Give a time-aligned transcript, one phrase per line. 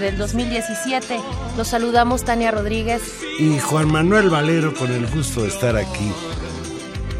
[0.00, 1.20] Del 2017.
[1.56, 3.02] Los saludamos Tania Rodríguez
[3.38, 6.12] y Juan Manuel Valero con el gusto de estar aquí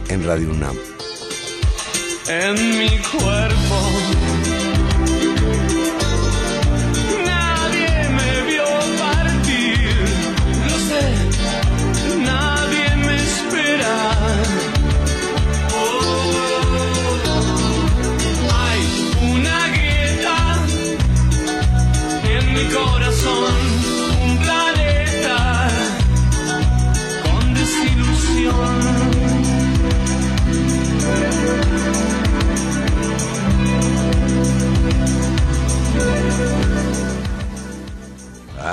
[0.09, 0.77] en Radio UNAM.
[2.29, 4.30] En mi cuerpo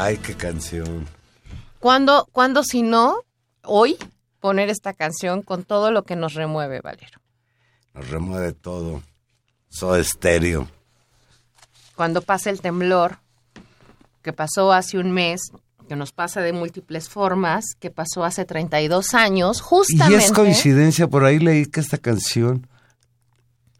[0.07, 1.05] Ay, qué canción.
[1.79, 3.25] ¿Cuándo, ¿Cuándo, si no,
[3.65, 3.97] hoy,
[4.39, 7.19] poner esta canción con todo lo que nos remueve, Valero?
[7.93, 9.03] Nos remueve todo.
[9.67, 10.69] Soy estéreo.
[11.97, 13.19] Cuando pasa el temblor,
[14.21, 15.41] que pasó hace un mes,
[15.89, 20.13] que nos pasa de múltiples formas, que pasó hace 32 años, justamente...
[20.13, 22.65] Y es coincidencia, por ahí leí que esta canción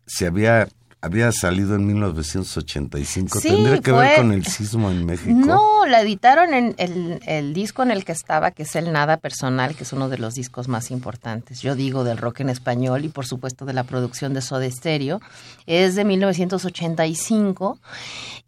[0.05, 0.67] se había
[1.07, 3.39] había salido en 1985.
[3.41, 5.33] ¿Tendría que ver con el sismo en México?
[5.33, 9.75] No, la editaron en el, disco en el que estaba, que es El Nada Personal,
[9.75, 13.09] que es uno de los discos más importantes, yo digo, del rock en español y
[13.09, 15.21] por supuesto de la producción de Soda Stereo.
[15.65, 17.79] Es de 1985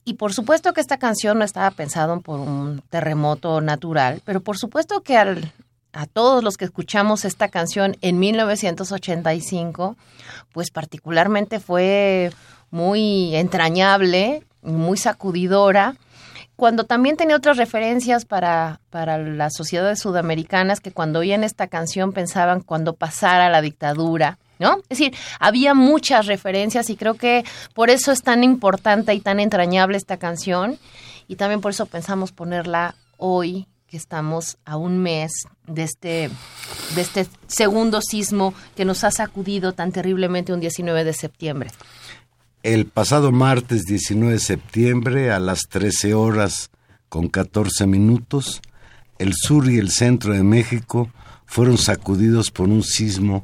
[0.06, 4.58] y por supuesto que esta canción no estaba pensada por un terremoto natural, pero por
[4.58, 5.52] supuesto que al,
[6.00, 9.98] a todos los que escuchamos esta canción en 1985,
[10.54, 12.32] pues particularmente fue
[12.72, 15.98] muy entrañable, muy sacudidora,
[16.56, 22.14] cuando también tenía otras referencias para, para las sociedades sudamericanas que cuando oían esta canción
[22.14, 24.78] pensaban cuando pasara la dictadura, ¿no?
[24.88, 27.44] Es decir, había muchas referencias y creo que
[27.74, 30.80] por eso es tan importante y tan entrañable esta canción
[31.28, 35.32] y también por eso pensamos ponerla hoy que estamos a un mes
[35.66, 36.30] de este,
[36.96, 41.72] de este segundo sismo que nos ha sacudido tan terriblemente un 19 de septiembre.
[42.62, 46.70] El pasado martes 19 de septiembre a las 13 horas
[47.08, 48.62] con 14 minutos,
[49.18, 51.10] el sur y el centro de México
[51.46, 53.44] fueron sacudidos por un sismo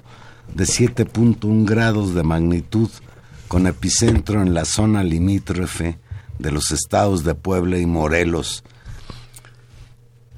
[0.53, 2.89] de 7.1 grados de magnitud
[3.47, 5.97] con epicentro en la zona limítrofe
[6.37, 8.63] de los estados de Puebla y Morelos,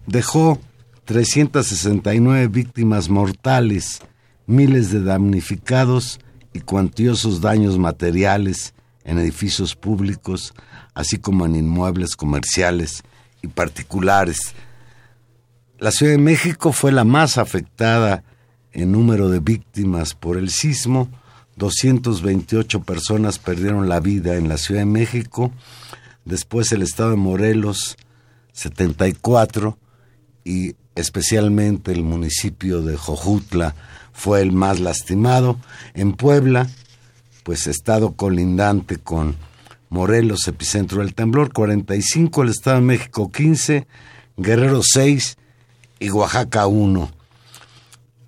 [0.07, 0.59] dejó
[1.05, 3.99] 369 víctimas mortales,
[4.47, 6.19] miles de damnificados
[6.53, 8.73] y cuantiosos daños materiales
[9.03, 10.53] en edificios públicos,
[10.95, 13.03] así como en inmuebles comerciales
[13.41, 14.53] y particulares.
[15.77, 18.23] La Ciudad de México fue la más afectada
[18.71, 21.09] en número de víctimas por el sismo.
[21.57, 25.51] 228 personas perdieron la vida en la Ciudad de México.
[26.25, 27.97] Después el estado de Morelos,
[28.53, 29.77] 74
[30.47, 33.75] y especialmente el municipio de Jojutla
[34.13, 35.59] fue el más lastimado.
[35.93, 36.69] En Puebla,
[37.43, 39.35] pues estado colindante con
[39.89, 43.87] Morelos, epicentro del temblor, 45, el Estado de México 15,
[44.37, 45.37] Guerrero 6
[45.99, 47.11] y Oaxaca 1.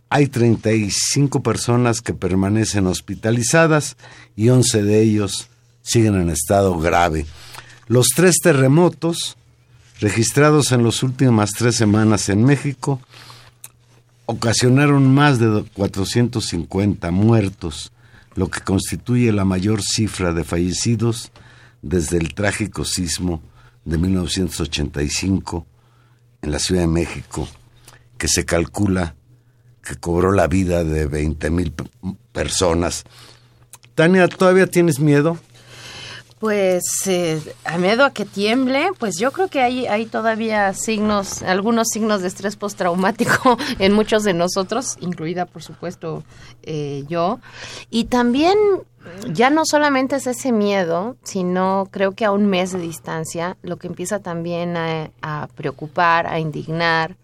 [0.10, 3.96] Hay 35 personas que permanecen hospitalizadas
[4.36, 5.48] y 11 de ellos
[5.82, 7.26] siguen en estado grave.
[7.88, 9.38] Los tres terremotos
[10.00, 13.02] registrados en las últimas tres semanas en México
[14.26, 17.92] ocasionaron más de 450 muertos,
[18.36, 21.32] lo que constituye la mayor cifra de fallecidos
[21.82, 23.42] desde el trágico sismo
[23.86, 25.66] de 1985
[26.42, 27.48] en la Ciudad de México,
[28.18, 29.16] que se calcula
[29.84, 31.74] que cobró la vida de 20 mil
[32.32, 33.04] personas.
[33.96, 35.40] Tania, ¿todavía tienes miedo?
[36.40, 41.44] Pues eh, a miedo a que tiemble, pues yo creo que hay, hay todavía signos,
[41.44, 46.24] algunos signos de estrés postraumático en muchos de nosotros, incluida por supuesto
[46.64, 47.42] eh, yo.
[47.90, 48.58] Y también
[49.30, 53.76] ya no solamente es ese miedo, sino creo que a un mes de distancia, lo
[53.76, 57.18] que empieza también a, a preocupar, a indignar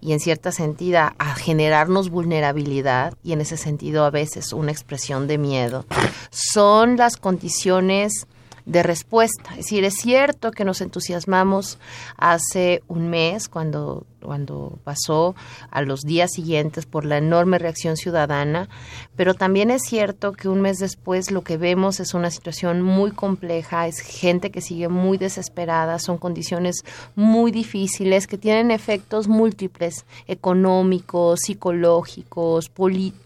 [0.00, 5.28] y en cierta sentido a generarnos vulnerabilidad y en ese sentido a veces una expresión
[5.28, 5.84] de miedo,
[6.30, 8.26] son las condiciones
[8.70, 9.50] de respuesta.
[9.50, 11.78] Es decir, es cierto que nos entusiasmamos
[12.16, 15.34] hace un mes cuando, cuando pasó
[15.70, 18.68] a los días siguientes por la enorme reacción ciudadana,
[19.16, 23.10] pero también es cierto que un mes después lo que vemos es una situación muy
[23.10, 26.84] compleja, es gente que sigue muy desesperada, son condiciones
[27.14, 32.70] muy difíciles que tienen efectos múltiples, económicos, psicológicos,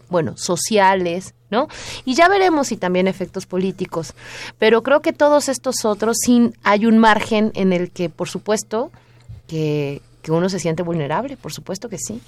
[0.09, 1.67] bueno, sociales, ¿no?
[2.05, 4.13] Y ya veremos si también efectos políticos.
[4.57, 8.91] Pero creo que todos estos otros, sí hay un margen en el que, por supuesto,
[9.47, 12.19] que, que uno se siente vulnerable, por supuesto que sí.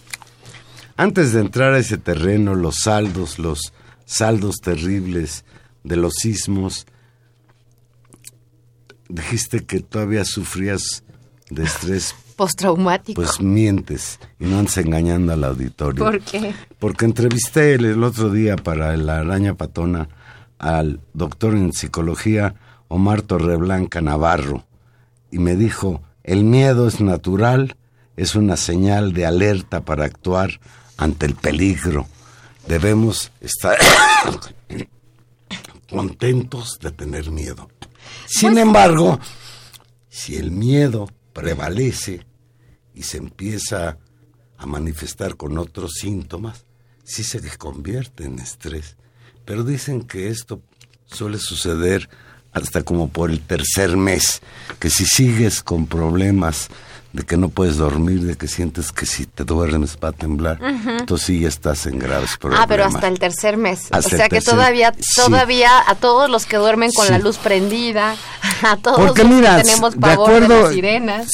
[0.98, 3.74] Antes de entrar a ese terreno, los saldos, los
[4.06, 5.46] saldos terribles
[5.84, 6.86] de los sismos,
[9.10, 11.04] dijiste que todavía sufrías
[11.50, 13.20] de estrés postraumático.
[13.20, 16.06] Pues mientes y no andes engañando al auditorio.
[16.06, 16.54] ¿Por qué?
[16.78, 20.08] Porque entrevisté el, otro día para la araña patona
[20.60, 22.54] al doctor en psicología
[22.90, 24.68] Omar Torreblanca Navarro
[25.32, 27.76] y me dijo, el miedo es natural,
[28.18, 30.60] es una señal de alerta para actuar
[30.98, 32.08] ante el peligro.
[32.68, 33.78] Debemos estar
[35.90, 37.70] contentos de tener miedo.
[38.26, 39.20] Sin embargo,
[40.10, 42.26] si el miedo prevalece
[42.94, 43.98] y se empieza
[44.58, 46.66] a manifestar con otros síntomas,
[47.04, 48.98] sí se convierte en estrés.
[49.46, 50.62] Pero dicen que esto
[51.06, 52.10] suele suceder
[52.52, 54.42] hasta como por el tercer mes,
[54.80, 56.70] que si sigues con problemas
[57.14, 60.60] de que no puedes dormir, de que sientes que si te duermes va a temblar,
[60.62, 62.66] entonces sí ya estás en graves problemas.
[62.66, 63.88] Ah, pero hasta el tercer mes.
[63.92, 68.16] o sea que todavía, todavía a todos los que duermen con la luz prendida,
[68.62, 71.28] a todos los que tenemos pavor de, las sirenas.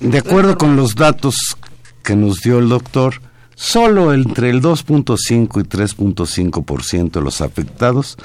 [0.00, 1.56] De acuerdo con los datos
[2.02, 3.22] que nos dio el doctor,
[3.54, 8.16] solo entre el 2.5 y 3.5% de los afectados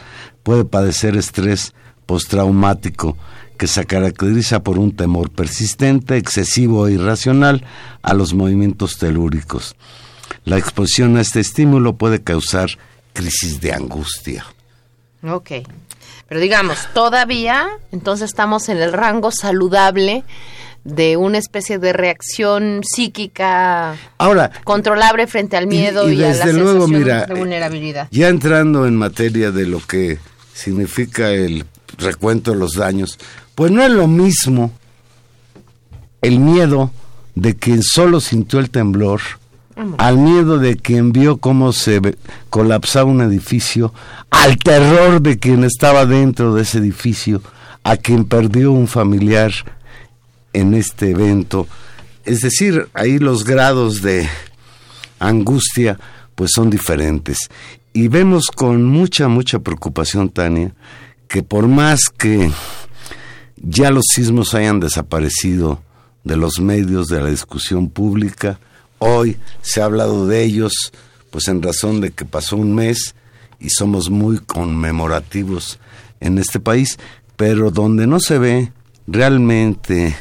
[0.44, 1.74] puede padecer estrés
[2.06, 3.18] postraumático
[3.64, 7.64] que se caracteriza por un temor persistente, excesivo e irracional
[8.02, 9.78] a los movimientos telúricos.
[10.44, 12.72] La exposición a este estímulo puede causar
[13.14, 14.46] crisis de angustia.
[15.26, 15.52] Ok,
[16.28, 20.26] pero digamos, todavía entonces estamos en el rango saludable
[20.84, 26.86] de una especie de reacción psíquica Ahora, controlable frente al miedo y, a la luego,
[26.90, 28.10] mira, de vulnerabilidad.
[28.12, 30.20] Ya entrando en materia de lo que
[30.54, 31.64] significa el
[31.98, 33.20] recuento de los daños,
[33.56, 34.72] pues no es lo mismo
[36.22, 36.92] el miedo
[37.36, 39.22] de quien solo sintió el temblor
[39.98, 42.00] al miedo de quien vio cómo se
[42.50, 43.94] colapsaba un edificio,
[44.30, 47.42] al terror de quien estaba dentro de ese edificio,
[47.84, 49.52] a quien perdió un familiar
[50.54, 51.68] en este evento.
[52.26, 54.30] Es decir, ahí los grados de
[55.20, 56.00] angustia
[56.36, 57.50] pues son diferentes.
[57.94, 60.74] Y vemos con mucha, mucha preocupación, Tania,
[61.28, 62.52] que por más que
[63.64, 65.82] ya los sismos hayan desaparecido
[66.24, 68.60] de los medios de la discusión pública,
[69.00, 70.74] hoy se ha hablado de ellos,
[71.32, 73.16] pues en razón de que pasó un mes
[73.60, 75.80] y somos muy conmemorativos
[76.20, 77.00] en este país,
[77.38, 78.72] pero donde no se ve
[79.08, 80.16] realmente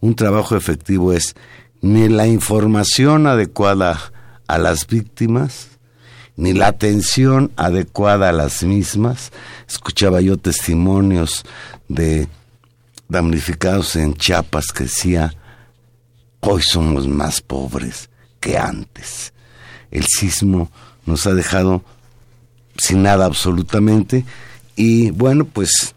[0.00, 1.36] un trabajo efectivo es
[1.80, 4.12] ni la información adecuada
[4.48, 5.68] a las víctimas,
[6.36, 9.30] ni la atención adecuada a las mismas.
[9.68, 11.44] Escuchaba yo testimonios
[11.88, 12.28] de
[13.12, 15.34] damnificados en Chiapas que decía,
[16.40, 18.08] hoy somos más pobres
[18.40, 19.34] que antes.
[19.90, 20.72] El sismo
[21.04, 21.84] nos ha dejado
[22.78, 24.24] sin nada absolutamente
[24.76, 25.94] y bueno, pues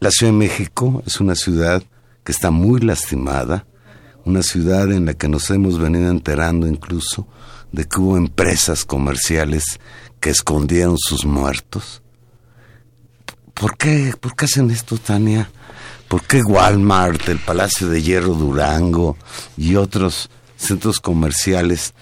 [0.00, 1.82] La Ciudad de México es una ciudad
[2.24, 3.64] que está muy lastimada,
[4.26, 7.26] una ciudad en la que nos hemos venido enterando incluso
[7.72, 9.64] de que hubo empresas comerciales
[10.20, 12.02] que escondieron sus muertos.
[13.54, 15.50] ¿Por qué, ¿Por qué hacen esto, Tania?
[16.10, 19.16] ¿Por qué Walmart, el Palacio de Hierro Durango
[19.56, 21.94] y otros centros comerciales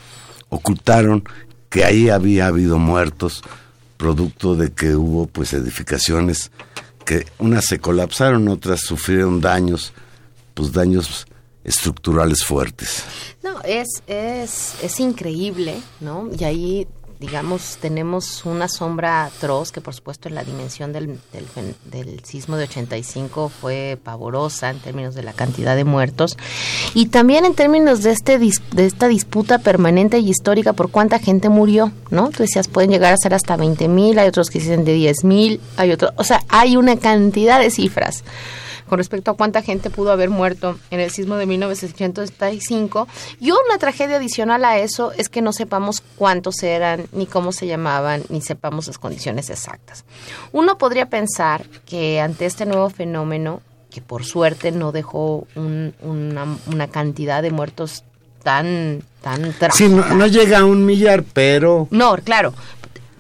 [0.49, 1.25] ocultaron
[1.69, 3.43] que ahí había habido muertos
[3.99, 6.50] producto de que hubo pues edificaciones
[7.05, 9.93] que unas se colapsaron, otras sufrieron daños,
[10.55, 11.27] pues daños
[11.62, 13.05] estructurales fuertes.
[13.43, 16.31] No, es, es, es increíble, ¿no?
[16.35, 16.88] Y ahí
[17.21, 22.65] digamos, tenemos una sombra atroz que por supuesto en la dimensión del, del, sismo de
[22.65, 26.37] 85 fue pavorosa en términos de la cantidad de muertos
[26.95, 31.49] y también en términos de, este, de esta disputa permanente y histórica por cuánta gente
[31.49, 32.31] murió, ¿no?
[32.31, 35.25] Tú decías, pueden llegar a ser hasta 20 mil, hay otros que dicen de 10
[35.25, 38.23] mil, hay otros, o sea, hay una cantidad de cifras
[38.88, 43.09] con respecto a cuánta gente pudo haber muerto en el sismo de 1985.
[43.40, 47.66] Y una tragedia adicional a eso es que no sepamos cuántos eran, ni cómo se
[47.66, 50.04] llamaban, ni sepamos las condiciones exactas.
[50.52, 57.42] Uno podría pensar que ante este nuevo fenómeno, que por suerte no dejó una, cantidad
[57.42, 58.04] de muertos
[58.42, 61.88] tan tan Sí, no, no, llega a un millar, pero...
[61.90, 62.54] No, claro,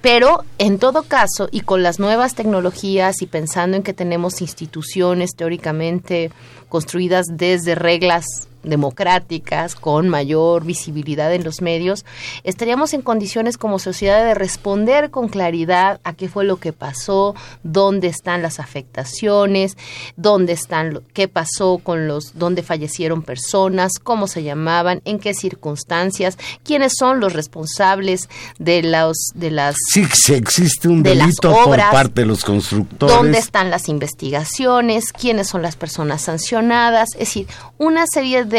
[0.00, 5.30] pero en todo caso, y con las nuevas tecnologías y pensando en que tenemos instituciones
[5.36, 6.30] teóricamente
[6.68, 12.04] construidas desde reglas democráticas, con mayor visibilidad en los medios,
[12.44, 17.34] estaríamos en condiciones como sociedad de responder con claridad a qué fue lo que pasó,
[17.62, 19.76] dónde están las afectaciones,
[20.16, 26.38] dónde están, qué pasó con los, dónde fallecieron personas, cómo se llamaban, en qué circunstancias,
[26.64, 32.22] quiénes son los responsables de los, de las, sí, si existe un delito por parte
[32.22, 37.46] de los constructores, dónde están las investigaciones, quiénes son las personas sancionadas, es decir,
[37.78, 38.57] una serie de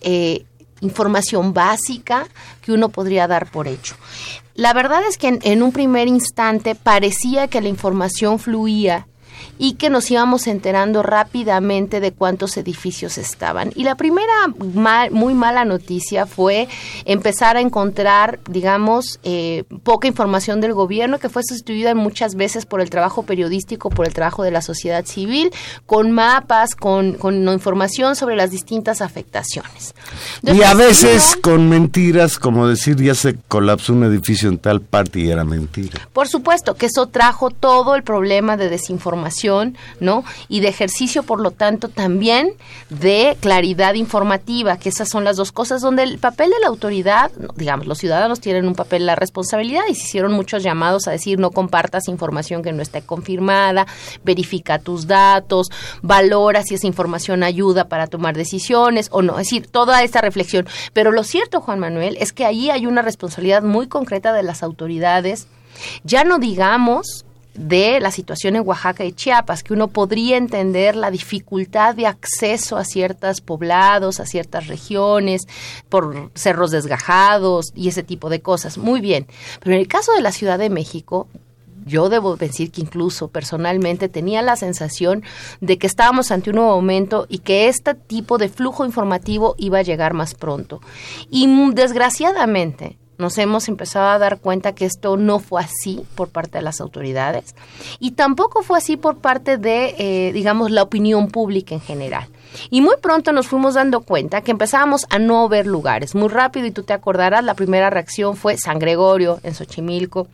[0.00, 0.44] eh,
[0.80, 2.26] información básica
[2.62, 3.96] que uno podría dar por hecho.
[4.54, 9.06] La verdad es que en, un primer instante parecía que la información fluía
[9.62, 13.72] y que nos íbamos enterando rápidamente de cuántos edificios estaban.
[13.76, 14.32] Y la primera
[15.10, 16.66] muy mala noticia fue
[17.04, 22.80] empezar a encontrar, digamos, eh, poca información del gobierno que fue sustituida muchas veces por
[22.80, 25.50] el trabajo periodístico, por el trabajo de la sociedad civil,
[25.84, 29.94] con mapas, con, con información sobre las distintas afectaciones.
[30.40, 35.20] y a veces con mentiras, como decir ya se colapsó un edificio en tal parte
[35.20, 36.08] y era mentira.
[36.14, 39.49] Por supuesto que eso trajo todo el problema de desinformación
[40.00, 40.24] ¿no?
[40.48, 42.52] Y de ejercicio, por lo tanto, también
[42.88, 47.30] de claridad informativa, que esas son las dos cosas donde el papel de la autoridad,
[47.56, 51.38] digamos, los ciudadanos tienen un papel la responsabilidad y se hicieron muchos llamados a decir
[51.38, 53.86] no compartas información que no esté confirmada,
[54.24, 55.68] verifica tus datos,
[56.02, 60.66] valora si esa información ayuda para tomar decisiones o no, es decir, toda esta reflexión.
[60.92, 64.62] Pero lo cierto, Juan Manuel, es que allí hay una responsabilidad muy concreta de las
[64.62, 65.48] autoridades,
[66.04, 67.24] ya no digamos
[67.60, 72.78] de la situación en Oaxaca y Chiapas, que uno podría entender la dificultad de acceso
[72.78, 75.46] a ciertos poblados, a ciertas regiones,
[75.88, 78.78] por cerros desgajados y ese tipo de cosas.
[78.78, 79.26] Muy bien.
[79.60, 81.28] Pero en el caso de la Ciudad de México,
[81.84, 85.22] yo debo decir que incluso personalmente tenía la sensación
[85.60, 89.78] de que estábamos ante un nuevo momento y que este tipo de flujo informativo iba
[89.78, 90.80] a llegar más pronto.
[91.30, 96.58] Y desgraciadamente, nos hemos empezado a dar cuenta que esto no fue así por parte
[96.58, 97.54] de las autoridades
[97.98, 102.26] y tampoco fue así por parte de, eh, digamos, la opinión pública en general.
[102.70, 106.14] Y muy pronto nos fuimos dando cuenta que empezábamos a no ver lugares.
[106.14, 110.26] Muy rápido, y tú te acordarás, la primera reacción fue San Gregorio en Xochimilco,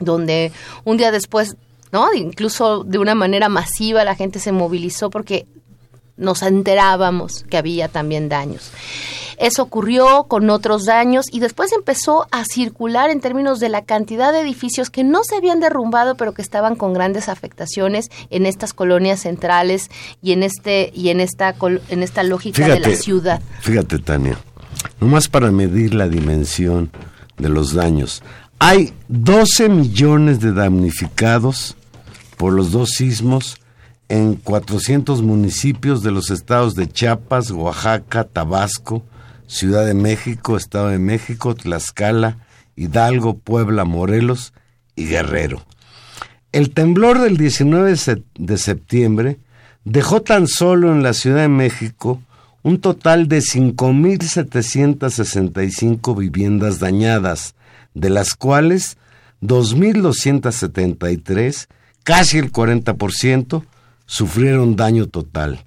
[0.00, 0.52] donde
[0.84, 1.56] un día después,
[1.92, 2.12] ¿no?
[2.14, 5.46] Incluso de una manera masiva la gente se movilizó porque
[6.16, 8.72] nos enterábamos que había también daños.
[9.38, 14.32] Eso ocurrió con otros daños y después empezó a circular en términos de la cantidad
[14.32, 18.72] de edificios que no se habían derrumbado pero que estaban con grandes afectaciones en estas
[18.72, 19.90] colonias centrales
[20.22, 21.54] y en este y en esta
[21.88, 23.40] en esta lógica de la ciudad.
[23.60, 24.38] Fíjate, Tania,
[25.00, 26.90] nomás para medir la dimensión
[27.38, 28.22] de los daños.
[28.58, 31.76] Hay 12 millones de damnificados
[32.36, 33.58] por los dos sismos
[34.08, 39.02] en 400 municipios de los estados de Chiapas, Oaxaca, Tabasco,
[39.46, 42.38] Ciudad de México, Estado de México, Tlaxcala,
[42.74, 44.52] Hidalgo, Puebla, Morelos
[44.94, 45.62] y Guerrero.
[46.52, 47.96] El temblor del 19
[48.38, 49.38] de septiembre
[49.84, 52.22] dejó tan solo en la Ciudad de México
[52.62, 57.54] un total de 5.765 viviendas dañadas,
[57.94, 58.96] de las cuales
[59.42, 61.68] 2.273,
[62.02, 63.62] casi el 40%,
[64.06, 65.64] sufrieron daño total.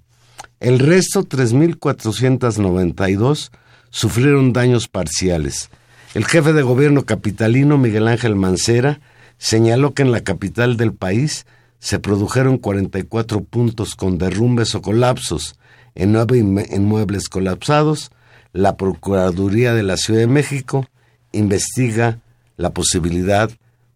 [0.59, 3.51] El resto, 3.492,
[3.89, 5.69] sufrieron daños parciales.
[6.13, 9.00] El jefe de gobierno capitalino, Miguel Ángel Mancera,
[9.38, 11.46] señaló que en la capital del país
[11.79, 15.55] se produjeron 44 puntos con derrumbes o colapsos,
[15.96, 18.12] en nueve inmuebles colapsados.
[18.51, 20.88] La Procuraduría de la Ciudad de México
[21.31, 22.19] investiga
[22.58, 23.50] la posibilidad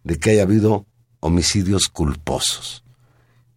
[0.04, 0.86] de que haya habido
[1.20, 2.84] homicidios culposos,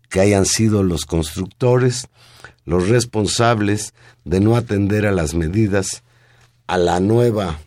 [0.08, 2.08] que hayan sido los constructores
[2.66, 6.02] los responsables de no atender a las medidas,
[6.66, 7.58] a la nueva,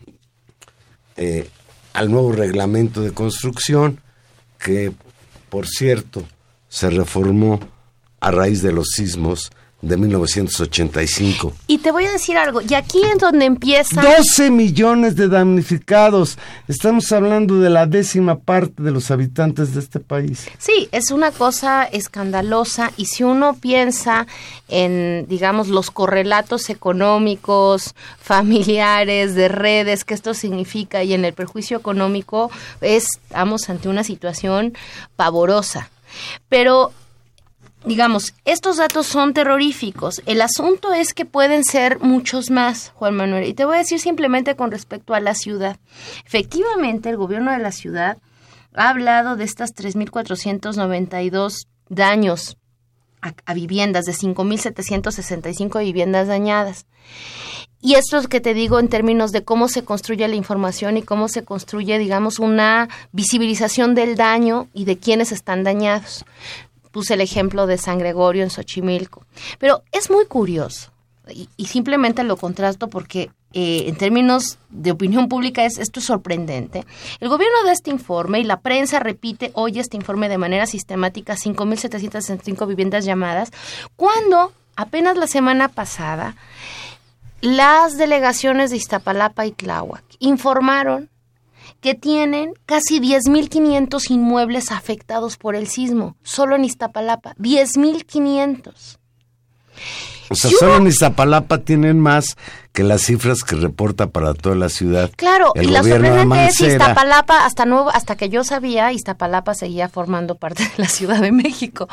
[1.16, 1.48] eh,
[1.92, 4.00] al nuevo reglamento de construcción,
[4.58, 4.92] que
[5.48, 6.24] por cierto
[6.68, 7.60] se reformó
[8.20, 9.50] a raíz de los sismos
[9.82, 11.52] de 1985.
[11.66, 14.02] Y te voy a decir algo, y aquí es donde empieza...
[14.02, 16.38] 12 millones de damnificados.
[16.68, 20.48] Estamos hablando de la décima parte de los habitantes de este país.
[20.58, 24.26] Sí, es una cosa escandalosa y si uno piensa
[24.68, 31.78] en, digamos, los correlatos económicos, familiares, de redes, que esto significa y en el perjuicio
[31.78, 34.74] económico, estamos ante una situación
[35.16, 35.90] pavorosa.
[36.48, 36.92] Pero
[37.84, 40.22] digamos, estos datos son terroríficos.
[40.26, 43.48] El asunto es que pueden ser muchos más, Juan Manuel.
[43.48, 45.78] Y te voy a decir simplemente con respecto a la ciudad.
[46.26, 48.18] Efectivamente, el gobierno de la ciudad
[48.74, 52.56] ha hablado de estas 3.492 daños
[53.22, 56.86] a, viviendas, de 5.765 viviendas dañadas.
[57.82, 61.02] Y esto es que te digo en términos de cómo se construye la información y
[61.02, 66.24] cómo se construye, digamos, una visibilización del daño y de quienes están dañados
[66.90, 69.24] puse el ejemplo de San Gregorio en Xochimilco.
[69.58, 70.90] Pero es muy curioso
[71.56, 76.84] y, simplemente lo contrasto porque eh, en términos de opinión pública es esto es sorprendente.
[77.20, 81.34] El gobierno da este informe y la prensa repite hoy este informe de manera sistemática,
[81.34, 83.50] 5.765 viviendas llamadas,
[83.96, 86.36] cuando apenas la semana pasada
[87.40, 91.09] las delegaciones de Iztapalapa y Tláhuac informaron
[91.80, 98.98] que tienen casi 10.500 inmuebles afectados por el sismo, solo en Iztapalapa, 10.500.
[100.30, 102.36] O sea, solo en Iztapalapa tienen más
[102.72, 105.10] que las cifras que reporta para toda la ciudad.
[105.16, 110.36] Claro, y la sorprendente es Iztapalapa, hasta nuevo, hasta que yo sabía, Iztapalapa seguía formando
[110.36, 111.88] parte de la Ciudad de México.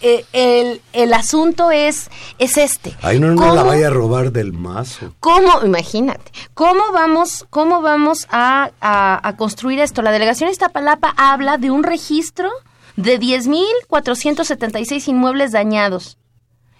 [0.00, 2.96] Eh, el, el, asunto es, es este.
[3.02, 5.14] Ahí no, no la vaya a robar del mazo.
[5.20, 5.62] ¿Cómo?
[5.62, 6.32] Imagínate.
[6.54, 10.00] ¿Cómo vamos, cómo vamos a, a, a construir esto?
[10.00, 12.48] La delegación Iztapalapa habla de un registro
[12.96, 16.16] de 10.476 inmuebles dañados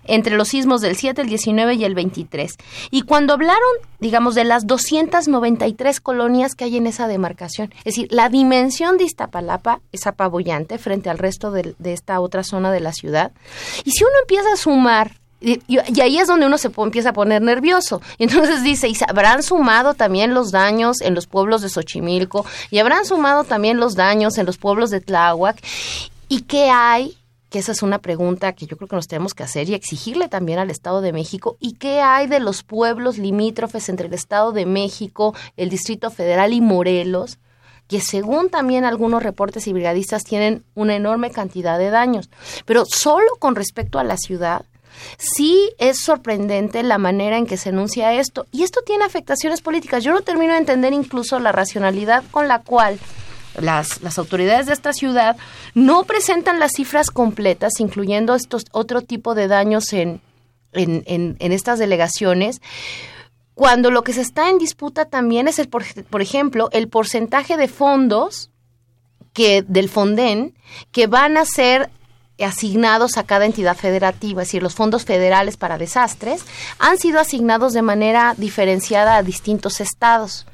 [0.04, 2.56] entre los sismos del 7, el 19 y el 23.
[2.90, 3.62] Y cuando hablaron,
[4.00, 9.04] digamos, de las 293 colonias que hay en esa demarcación, es decir, la dimensión de
[9.04, 13.32] Iztapalapa es apabullante frente al resto de, esta otra zona de la ciudad.
[13.84, 15.60] Y si uno empieza a sumar y,
[16.00, 18.00] ahí es donde uno se empieza a poner nervioso.
[18.18, 22.78] Y entonces dice, y habrán sumado también los daños en los pueblos de Xochimilco, y
[22.78, 25.60] habrán sumado también los daños en los pueblos de Tláhuac.
[26.28, 27.16] ¿Y qué hay
[27.52, 30.28] que esa es una pregunta que yo creo que nos tenemos que hacer y exigirle
[30.28, 31.58] también al Estado de México.
[31.60, 36.52] ¿Y qué hay de los pueblos limítrofes entre el Estado de México, el Distrito Federal
[36.52, 37.38] y Morelos?
[37.88, 42.30] que según también algunos reportes y brigadistas tienen una enorme cantidad de daños.
[42.64, 44.64] Pero solo con respecto a la ciudad,
[45.18, 48.46] sí es sorprendente la manera en que se enuncia esto.
[48.50, 50.02] Y esto tiene afectaciones políticas.
[50.04, 52.98] Yo no termino de entender incluso la racionalidad con la cual
[53.60, 55.36] las, las autoridades de esta ciudad
[55.74, 60.20] no presentan las cifras completas, incluyendo estos otro tipo de daños en,
[60.72, 61.02] en,
[61.38, 62.60] en, estas delegaciones,
[63.54, 67.56] cuando lo que se está en disputa también es, el, por, por ejemplo, el porcentaje
[67.56, 68.50] de fondos
[69.32, 70.54] que del Fonden
[70.90, 71.90] que van a ser
[72.42, 76.44] asignados a cada entidad federativa, es decir, los fondos federales para desastres
[76.78, 80.46] han sido asignados de manera diferenciada a distintos estados.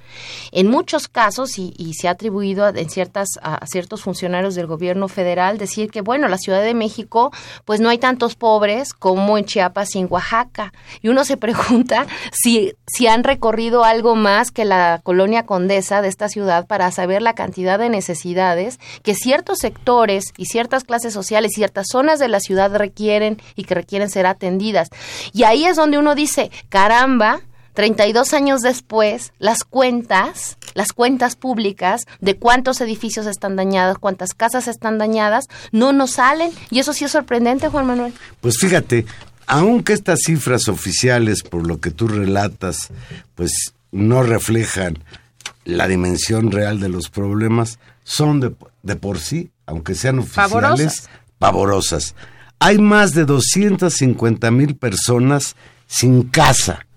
[0.52, 5.58] En muchos casos, y, se ha atribuido en ciertas, a, ciertos funcionarios del gobierno federal
[5.58, 7.32] decir que, bueno, la Ciudad de México,
[7.64, 10.72] pues no hay tantos pobres como en Chiapas y en Oaxaca.
[11.02, 16.08] Y uno se pregunta si, si han recorrido algo más que la colonia condesa de
[16.08, 21.52] esta ciudad para saber la cantidad de necesidades que ciertos sectores y ciertas clases sociales
[21.52, 24.88] y ciertas zonas de la ciudad requieren y que requieren ser atendidas.
[25.32, 27.40] Y ahí es donde uno dice, caramba,
[27.78, 34.66] 32 años después, las cuentas, las cuentas públicas de cuántos edificios están dañados, cuántas casas
[34.66, 36.50] están dañadas, no nos salen.
[36.70, 38.12] Y eso sí es sorprendente, Juan Manuel.
[38.40, 39.06] Pues fíjate,
[39.46, 42.88] aunque estas cifras oficiales, por lo que tú relatas,
[43.36, 43.52] pues
[43.92, 44.98] no reflejan
[45.64, 52.16] la dimensión real de los problemas, son de, de por sí, aunque sean oficiales, pavorosas.
[52.58, 55.54] hay más de 250 mil personas
[55.86, 56.87] sin casa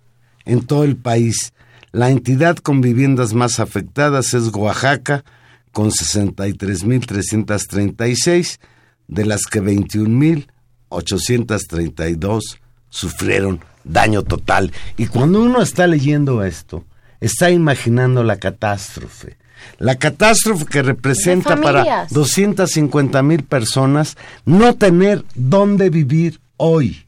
[0.51, 1.53] en todo el país.
[1.93, 5.23] La entidad con viviendas más afectadas es Oaxaca,
[5.71, 8.59] con 63.336,
[9.07, 12.41] de las que 21.832
[12.89, 14.73] sufrieron daño total.
[14.97, 16.83] Y cuando uno está leyendo esto,
[17.21, 19.37] está imaginando la catástrofe.
[19.77, 27.05] La catástrofe que representa para 250 mil personas no tener dónde vivir hoy.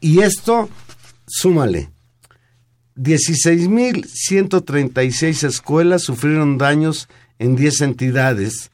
[0.00, 0.68] Y esto,
[1.26, 1.93] súmale,
[2.96, 8.70] 16.136 escuelas sufrieron daños en 10 entidades,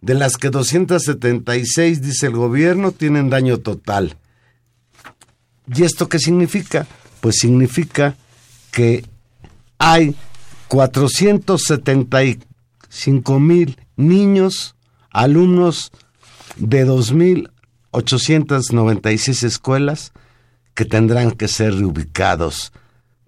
[0.00, 4.16] de las que 276, dice el gobierno, tienen daño total.
[5.74, 6.86] ¿Y esto qué significa?
[7.20, 8.16] Pues significa
[8.70, 9.04] que
[9.78, 10.14] hay
[10.68, 14.76] 475 mil niños,
[15.10, 15.90] alumnos
[16.56, 20.12] de 2.896 escuelas
[20.74, 22.70] que tendrán que ser reubicados.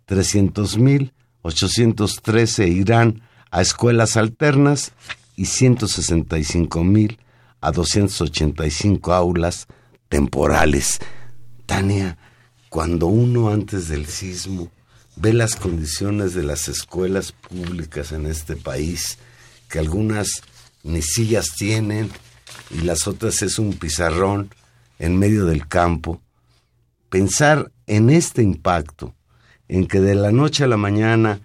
[0.09, 4.93] 300 mil 813 irán a escuelas alternas
[5.37, 7.19] y 165 mil
[7.61, 9.69] a 285 aulas
[10.09, 10.99] temporales.
[11.67, 12.17] Tania,
[12.71, 14.71] cuando uno antes del sismo
[15.17, 19.19] ve las condiciones de las escuelas públicas en este país,
[19.69, 20.43] que algunas
[20.85, 22.11] ni sillas tienen
[22.71, 24.51] y las otras es un pizarrón
[24.99, 26.23] en medio del campo,
[27.11, 29.15] pensar en este impacto,
[29.69, 31.41] en que de la noche a la mañana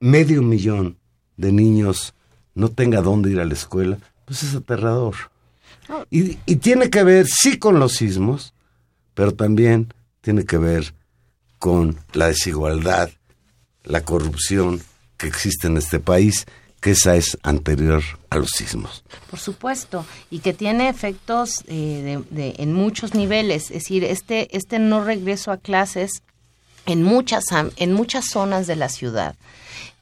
[0.00, 0.98] medio millón
[1.36, 2.14] de niños
[2.54, 5.14] no tenga dónde ir a la escuela, pues es aterrador.
[6.10, 8.54] Y, y tiene que ver, sí, con los sismos,
[9.14, 10.94] pero también tiene que ver
[11.58, 13.10] con la desigualdad,
[13.84, 14.80] la corrupción
[15.16, 16.46] que existe en este país,
[16.80, 19.04] que esa es anterior a los sismos.
[19.28, 23.64] Por supuesto, y que tiene efectos eh, de, en muchos niveles.
[23.64, 26.22] Es decir, este, este no regreso a clases
[26.86, 27.44] en muchas,
[27.76, 29.34] en muchas zonas de la ciudad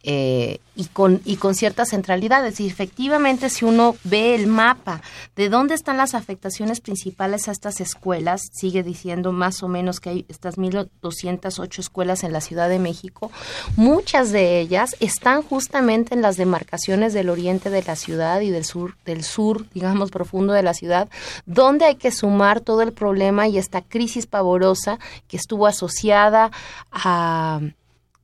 [0.04, 2.60] eh, y, con, y con ciertas centralidades.
[2.60, 5.02] Y efectivamente, si uno ve el mapa
[5.34, 10.10] de dónde están las afectaciones principales a estas escuelas, sigue diciendo más o menos que
[10.10, 13.32] hay estas 1.208 escuelas en la Ciudad de México,
[13.76, 18.64] muchas de ellas están justamente en las demarcaciones del oriente de la ciudad y del
[18.64, 21.08] sur, del sur, digamos, profundo de la ciudad,
[21.44, 26.52] donde hay que sumar todo el problema y esta crisis pavorosa que estuvo asociada
[26.92, 27.60] a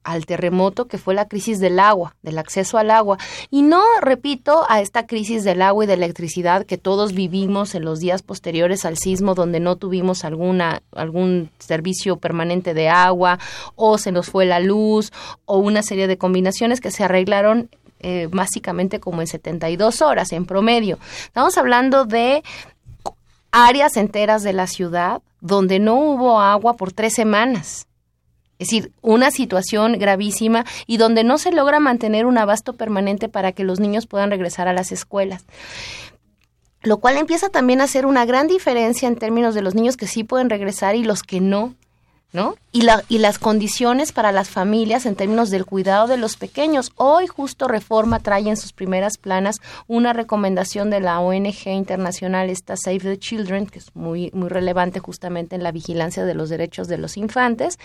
[0.05, 3.19] al terremoto que fue la crisis del agua, del acceso al agua.
[3.51, 7.85] Y no, repito, a esta crisis del agua y de electricidad que todos vivimos en
[7.85, 13.39] los días posteriores al sismo, donde no tuvimos alguna, algún servicio permanente de agua,
[13.75, 15.13] o se nos fue la luz,
[15.47, 20.45] o una serie de combinaciones que se arreglaron eh, básicamente como en 72 horas en
[20.45, 20.99] promedio.
[21.25, 22.43] Estamos hablando de
[23.51, 27.87] áreas enteras de la ciudad donde no hubo agua por tres semanas
[28.59, 33.53] es decir, una situación gravísima y donde no se logra mantener un abasto permanente para
[33.53, 35.45] que los niños puedan regresar a las escuelas
[36.85, 40.07] lo cual empieza también a hacer una gran diferencia en términos de los niños que
[40.07, 41.75] sí pueden regresar y los que no.
[42.35, 42.57] ¿No?
[42.73, 46.91] Y, la, y las condiciones para las familias en términos del cuidado de los pequeños.
[46.97, 52.77] Hoy justo Reforma trae en sus primeras planas una recomendación de la ONG internacional, esta
[52.77, 56.89] Save the Children, que es muy, muy relevante justamente en la vigilancia de los derechos
[56.89, 57.79] de los infantes,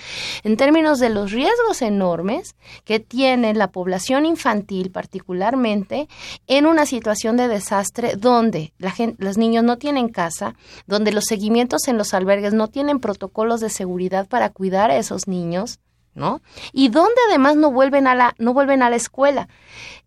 [0.43, 6.09] en términos de los riesgos enormes que tiene la población infantil particularmente
[6.47, 10.55] en una situación de desastre donde la gente, los niños no tienen casa,
[10.87, 14.95] donde los seguimientos en los albergues no tienen protocolos de seguridad para para cuidar a
[14.95, 15.81] esos niños,
[16.15, 16.41] ¿no?
[16.71, 19.49] Y donde además no vuelven a la no vuelven a la escuela.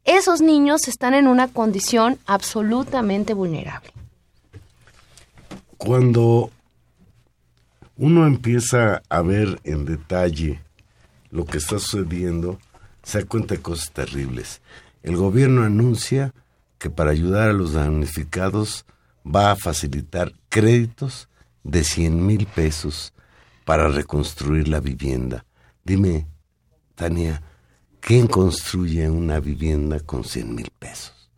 [0.05, 3.91] Esos niños están en una condición absolutamente vulnerable.
[5.77, 6.51] Cuando
[7.99, 10.63] uno empieza a ver en detalle
[11.31, 12.59] lo que está sucediendo,
[13.03, 14.63] se da cuenta de cosas terribles.
[15.03, 16.33] El gobierno anuncia
[16.79, 18.87] que para ayudar a los damnificados
[19.27, 21.29] va a facilitar créditos
[21.65, 23.13] de 100 mil pesos
[23.65, 25.45] para reconstruir la vivienda.
[25.85, 26.27] Dime,
[26.95, 27.43] Tania,
[28.01, 31.31] ¿quién construye una vivienda con 100 mil pesos?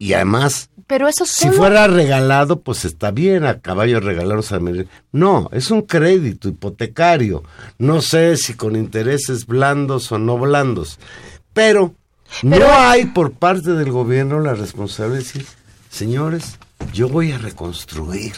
[0.00, 4.60] Y además, pero eso si fuera regalado, pues está bien, a caballo regalados a
[5.10, 7.42] No, es un crédito hipotecario.
[7.78, 11.00] No sé si con intereses blandos o no blandos.
[11.52, 11.94] Pero,
[12.42, 15.46] pero no hay por parte del gobierno la responsabilidad de decir,
[15.90, 16.58] señores,
[16.92, 18.34] yo voy a reconstruir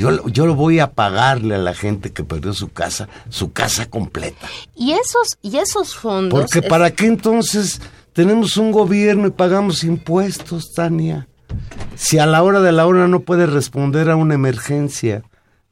[0.00, 3.88] yo, yo lo voy a pagarle a la gente que perdió su casa, su casa
[3.88, 4.48] completa.
[4.74, 6.40] Y esos, y esos fondos.
[6.40, 7.80] Porque para qué entonces
[8.12, 11.28] tenemos un gobierno y pagamos impuestos, Tania.
[11.96, 15.22] Si a la hora de la hora no puede responder a una emergencia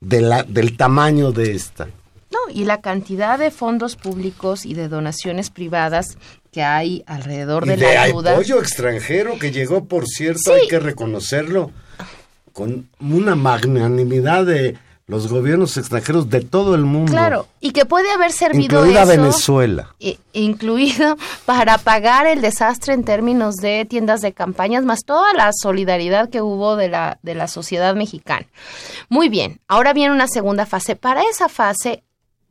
[0.01, 1.87] de la, del tamaño de esta.
[2.31, 6.19] No, y la cantidad de fondos públicos y de donaciones privadas
[6.53, 8.33] que hay alrededor Y de, de la ayuda.
[8.33, 11.71] apoyo extranjero que llegó, por cierto, hay que reconocerlo,
[12.59, 17.13] con una magnanimidad de los gobiernos extranjeros de todo el mundo.
[17.13, 19.95] Claro, y que puede haber servido incluida eso, Venezuela.
[20.33, 21.17] incluido
[21.47, 26.43] para pagar el desastre en términos de tiendas de campañas, más toda la solidaridad que
[26.43, 28.49] hubo de la, de la sociedad mexicana.
[29.09, 30.97] Muy bien, ahora viene una segunda fase.
[30.97, 32.03] Para esa fase,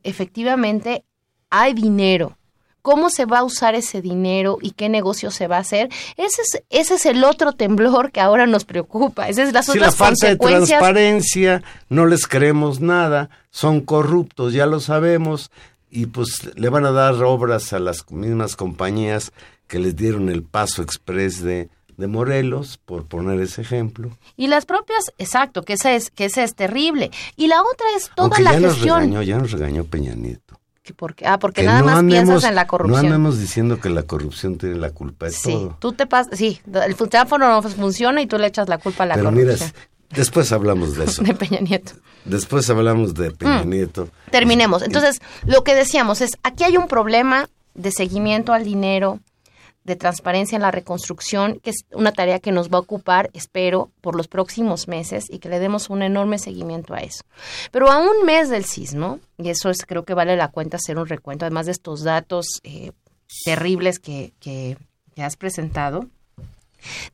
[0.04, 1.04] efectivamente,
[1.50, 2.37] hay dinero.
[2.82, 5.88] ¿Cómo se va a usar ese dinero y qué negocio se va a hacer?
[6.16, 9.28] Ese es, ese es el otro temblor que ahora nos preocupa.
[9.28, 10.78] Esas son las Sí, otras la falta de consecuencias.
[10.78, 15.50] transparencia, no les creemos nada, son corruptos, ya lo sabemos,
[15.90, 19.32] y pues le van a dar obras a las mismas compañías
[19.66, 24.16] que les dieron el paso express de, de Morelos, por poner ese ejemplo.
[24.36, 27.10] Y las propias, exacto, que esa es, que esa es terrible.
[27.36, 29.00] Y la otra es toda Aunque la ya nos gestión.
[29.00, 30.57] regañó, ya nos regañó Peña Nieto.
[30.88, 33.04] Que porque, ah, porque Que nada no más andemos- piensas en la No corrupción.
[33.04, 35.76] andemos diciendo que la corrupción tiene la culpa de sí, todo.
[35.78, 39.06] tú te pasas, sí, el teléfono no funciona y tú le echas la culpa a
[39.08, 39.70] la Pero corrupción
[40.08, 41.22] después hablamos de eso.
[41.24, 41.92] de Peña Nieto.
[42.24, 43.68] Después hablamos de Peña Mm.
[43.68, 44.08] Nieto.
[44.30, 44.80] Terminemos.
[44.82, 49.20] Entonces, lo que decíamos es, aquí hay un problema de seguimiento al dinero,
[49.88, 53.90] de transparencia en la reconstrucción, que es una tarea que nos va a ocupar, espero,
[54.00, 57.24] por los próximos meses y que le demos un enorme seguimiento a eso.
[57.72, 60.98] Pero a un mes del sismo, y eso es, creo que vale la cuenta hacer
[60.98, 62.92] un recuento, además de estos datos eh,
[63.44, 64.76] terribles que, que,
[65.14, 66.06] que has presentado,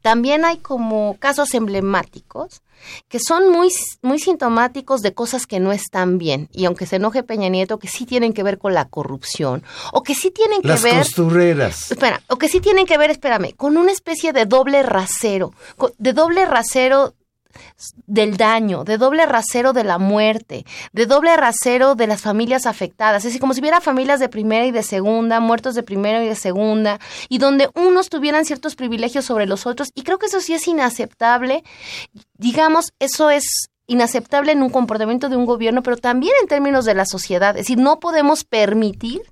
[0.02, 2.62] también hay como casos emblemáticos
[3.08, 3.70] que son muy,
[4.02, 6.48] muy sintomáticos de cosas que no están bien.
[6.52, 10.02] Y aunque se enoje Peña Nieto, que sí tienen que ver con la corrupción, o
[10.02, 10.98] que sí tienen que Las ver...
[10.98, 11.90] costureras.
[11.90, 15.52] Espera, o que sí tienen que ver, espérame, con una especie de doble rasero,
[15.98, 17.14] de doble rasero
[18.06, 23.18] del daño, de doble rasero de la muerte, de doble rasero de las familias afectadas.
[23.18, 26.28] Es decir, como si hubiera familias de primera y de segunda, muertos de primera y
[26.28, 29.90] de segunda, y donde unos tuvieran ciertos privilegios sobre los otros.
[29.94, 31.64] Y creo que eso sí es inaceptable.
[32.38, 36.94] Digamos, eso es inaceptable en un comportamiento de un gobierno, pero también en términos de
[36.94, 37.50] la sociedad.
[37.50, 39.22] Es decir, no podemos permitir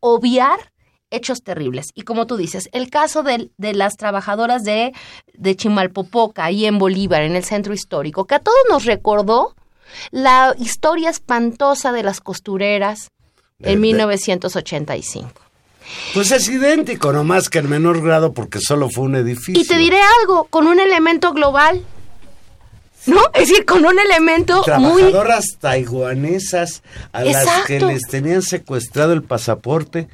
[0.00, 0.72] obviar
[1.10, 1.88] hechos terribles.
[1.94, 4.92] Y como tú dices, el caso de, de las trabajadoras de,
[5.34, 9.54] de Chimalpopoca, ahí en Bolívar, en el centro histórico, que a todos nos recordó
[10.10, 13.08] la historia espantosa de las costureras
[13.58, 15.30] De- en de- 1985.
[16.12, 19.62] Pues es idéntico, nomás que en menor grado porque solo fue un edificio.
[19.62, 21.82] Y te diré algo, con un elemento global.
[23.06, 23.22] ¿No?
[23.32, 25.00] Es decir, con un elemento muy...
[25.00, 30.08] Trabajadoras taiwanesas a las que les tenían secuestrado el pasaporte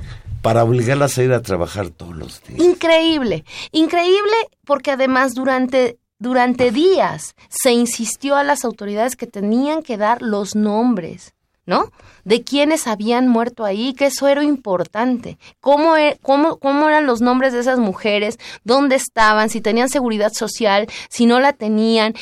[0.44, 2.60] para obligarlas a ir a trabajar todos los días.
[2.60, 4.34] Increíble, increíble
[4.66, 10.54] porque además durante, durante días se insistió a las autoridades que tenían que dar los
[10.54, 11.32] nombres,
[11.64, 11.90] ¿no?
[12.24, 15.38] De quienes habían muerto ahí, que eso era importante.
[15.60, 18.38] ¿Cómo, e- cómo, ¿Cómo eran los nombres de esas mujeres?
[18.64, 19.48] ¿Dónde estaban?
[19.48, 22.12] Si tenían seguridad social, si no la tenían.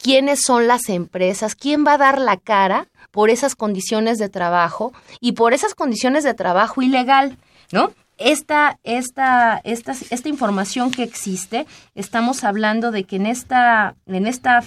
[0.00, 1.54] ¿Quiénes son las empresas?
[1.54, 6.24] ¿Quién va a dar la cara por esas condiciones de trabajo y por esas condiciones
[6.24, 7.38] de trabajo ilegal?
[7.72, 7.92] ¿No?
[8.16, 14.64] Esta, esta, esta, esta información que existe, estamos hablando de que en esta, en esta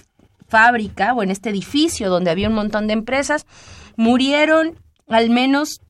[0.48, 3.46] fábrica o en este edificio donde había un montón de empresas,
[3.98, 4.78] murieron
[5.12, 5.82] al menos,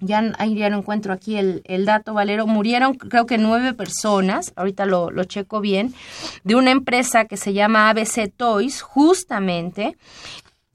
[0.00, 4.86] ya, ya no encuentro aquí el, el dato, Valero, murieron creo que nueve personas, ahorita
[4.86, 5.94] lo, lo checo bien,
[6.44, 9.96] de una empresa que se llama ABC Toys, justamente,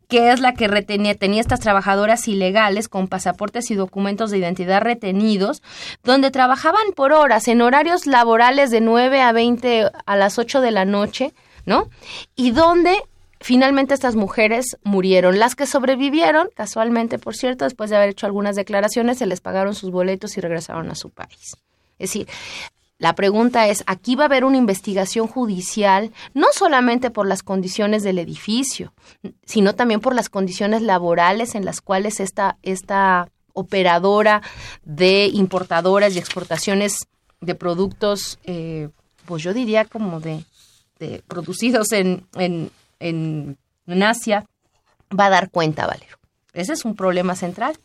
[0.07, 4.81] que es la que retenía, tenía estas trabajadoras ilegales con pasaportes y documentos de identidad
[4.81, 5.61] retenidos,
[6.03, 10.71] donde trabajaban por horas, en horarios laborales de 9 a 20 a las 8 de
[10.71, 11.33] la noche,
[11.65, 11.89] ¿no?
[12.35, 12.95] Y donde
[13.39, 15.39] finalmente estas mujeres murieron.
[15.39, 19.75] Las que sobrevivieron, casualmente, por cierto, después de haber hecho algunas declaraciones, se les pagaron
[19.75, 21.57] sus boletos y regresaron a su país.
[21.99, 22.27] Es decir,
[22.99, 28.01] la pregunta es, aquí va a haber una investigación judicial, no solamente por las condiciones
[28.01, 28.93] del edificio,
[29.45, 34.41] sino también por las condiciones laborales en las cuales esta, esta operadora
[34.83, 37.07] de importadoras y exportaciones
[37.39, 38.89] de productos, eh,
[39.25, 40.43] pues yo diría como de,
[41.27, 44.45] producidos en, en, en, en Asia,
[45.17, 46.17] va a dar cuenta, Valero.
[46.53, 47.77] Ese es un problema central.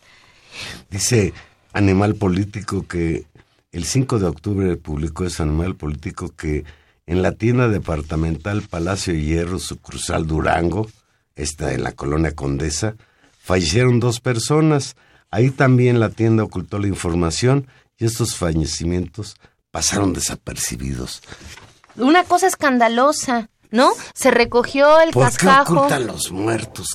[0.88, 1.34] Dice
[1.74, 3.26] Animal Político que
[3.72, 6.64] el 5 de octubre publicó ese Animal Político que
[7.06, 10.88] en la tienda departamental Palacio Hierro, sucursal Durango,
[11.34, 12.94] esta en la colonia Condesa,
[13.40, 14.94] fallecieron dos personas.
[15.30, 17.66] Ahí también la tienda ocultó la información
[17.98, 19.36] y estos fallecimientos
[19.70, 21.22] pasaron desapercibidos.
[21.96, 23.48] Una cosa escandalosa.
[23.72, 23.90] ¿no?
[24.14, 25.76] Se recogió el ¿Por qué cascajo.
[25.78, 26.86] ocultan los muertos?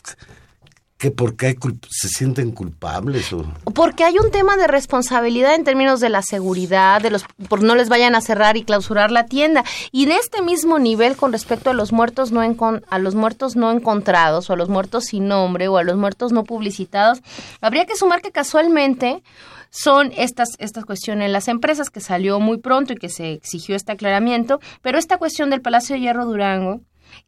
[0.97, 1.55] ¿Que porque hay
[1.89, 3.45] se sienten culpables o...?
[3.75, 7.75] Porque hay un tema de responsabilidad en términos de la seguridad, de los por no
[7.75, 9.63] les vayan a cerrar y clausurar la tienda.
[9.91, 13.55] Y de este mismo nivel con respecto a los muertos no encon- a los muertos
[13.55, 17.21] no encontrados o a los muertos sin nombre o a los muertos no publicitados,
[17.61, 19.21] habría que sumar que casualmente
[19.69, 23.91] son estas estas cuestiones las empresas que salió muy pronto y que se exigió este
[23.91, 26.81] aclaramiento, pero esta cuestión del Palacio de Hierro Durango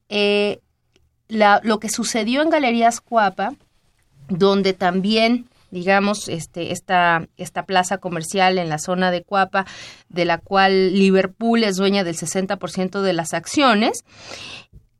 [0.07, 0.59] eh,
[1.29, 3.53] la- lo que sucedió en Galerías Cuapa,
[4.27, 9.65] donde también digamos este esta esta plaza comercial en la zona de Cuapa
[10.09, 14.03] de la cual Liverpool es dueña del 60% de las acciones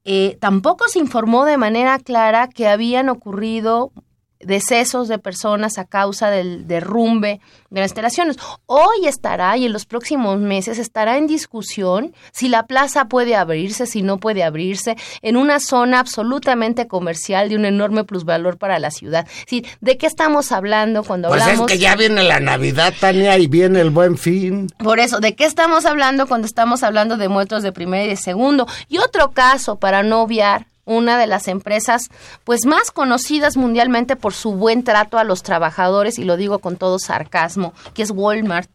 [0.06, 3.92] eh, tampoco se informó de manera clara que habían ocurrido
[4.40, 8.38] decesos de personas a causa del derrumbe de las instalaciones.
[8.66, 13.86] Hoy estará y en los próximos meses estará en discusión si la plaza puede abrirse,
[13.86, 18.92] si no puede abrirse, en una zona absolutamente comercial de un enorme plusvalor para la
[18.92, 19.28] ciudad.
[19.48, 21.70] Sí, ¿De qué estamos hablando cuando Pues hablamos?
[21.70, 24.68] es que ya viene la Navidad, Tania, y viene el Buen Fin.
[24.78, 28.16] Por eso, ¿de qué estamos hablando cuando estamos hablando de muertos de primero y de
[28.16, 28.68] segundo?
[28.88, 32.10] Y otro caso, para no obviar, una de las empresas
[32.44, 36.78] pues más conocidas mundialmente por su buen trato a los trabajadores, y lo digo con
[36.78, 38.70] todo sarcasmo, que es Walmart,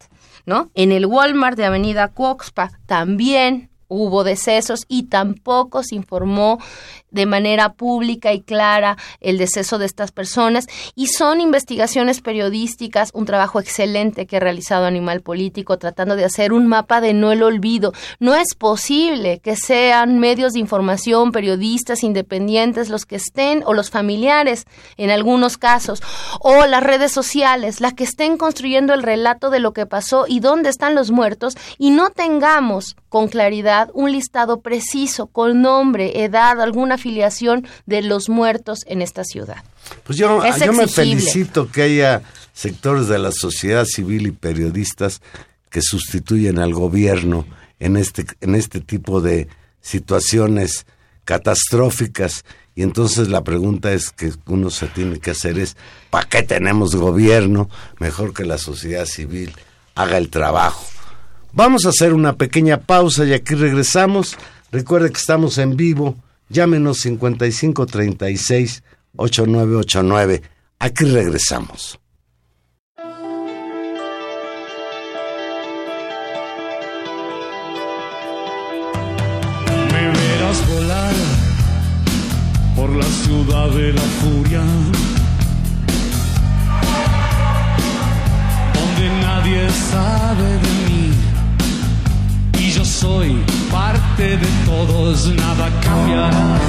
[0.45, 0.69] ¿no?
[0.73, 6.59] En el Walmart de Avenida Coxpa también hubo decesos y tampoco se informó
[7.15, 13.25] de manera pública y clara el deceso de estas personas y son investigaciones periodísticas, un
[13.25, 17.41] trabajo excelente que ha realizado Animal Político tratando de hacer un mapa de no el
[17.41, 17.93] olvido.
[18.19, 23.89] No es posible que sean medios de información, periodistas independientes los que estén o los
[23.89, 24.65] familiares
[24.97, 26.03] en algunos casos
[26.41, 30.41] o las redes sociales las que estén construyendo el relato de lo que pasó y
[30.41, 36.59] dónde están los muertos y no tengamos con claridad un listado preciso con nombre, edad,
[36.59, 39.63] alguna afiliación de los muertos en esta ciudad.
[40.03, 45.21] Pues yo, Es yo me felicito que haya sectores de la sociedad civil y periodistas
[45.69, 47.45] que sustituyen al gobierno
[47.79, 49.47] en este, en este tipo de
[49.81, 50.87] situaciones
[51.25, 52.43] catastróficas.
[52.73, 55.77] Y entonces la pregunta es que uno se tiene que hacer es,
[56.09, 57.69] ¿para qué tenemos gobierno?
[57.99, 59.53] Mejor que la sociedad civil
[59.93, 60.83] haga el trabajo.
[61.53, 64.35] Vamos a hacer una pequeña pausa y aquí regresamos.
[64.71, 66.17] Recuerde que estamos en vivo.
[66.49, 68.83] Llámenos 5536
[69.15, 70.41] 8989.
[70.79, 71.99] Aquí regresamos.
[79.91, 81.13] Me verás volar
[82.75, 84.63] por la ciudad de la furia,
[88.73, 91.34] donde nadie sabe de mí
[92.85, 96.59] soy parte de todos, nada cambiará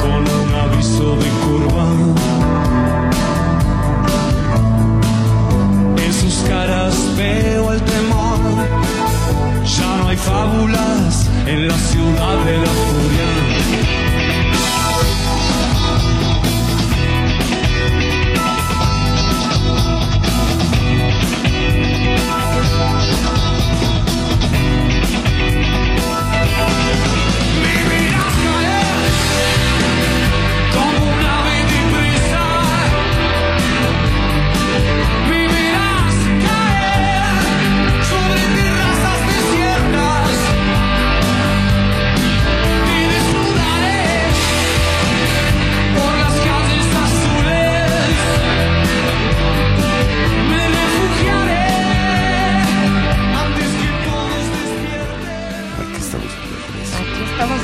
[0.00, 1.86] con un aviso de curva.
[6.04, 8.38] En sus caras veo el temor.
[9.64, 14.25] Ya no hay fábulas en la ciudad de la furia.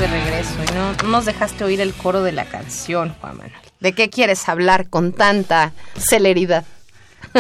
[0.03, 3.53] De regreso y no, no nos dejaste oír el coro de la canción, Juan Manuel.
[3.79, 6.65] ¿De qué quieres hablar con tanta celeridad?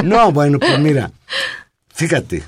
[0.05, 1.11] No, bueno, pues mira,
[1.92, 2.44] fíjate.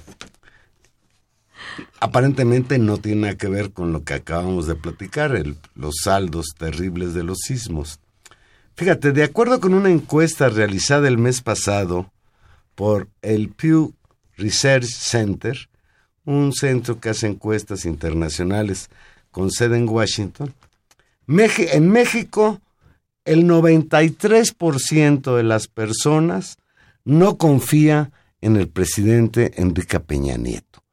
[1.98, 5.33] Aparentemente no tiene nada que ver con lo que acabamos de platicar,
[5.75, 7.98] los saldos terribles de los sismos.
[8.77, 12.12] Fíjate, de acuerdo con una encuesta realizada el mes pasado
[12.77, 13.94] por el Pew
[14.37, 15.69] Research Center,
[16.25, 18.90] un centro que hace encuestas internacionales
[19.35, 20.54] con sede en Washington,
[21.26, 22.60] en México
[23.24, 26.58] el 93% de las personas
[27.04, 30.85] no confía en el presidente Enrique Peña Nieto.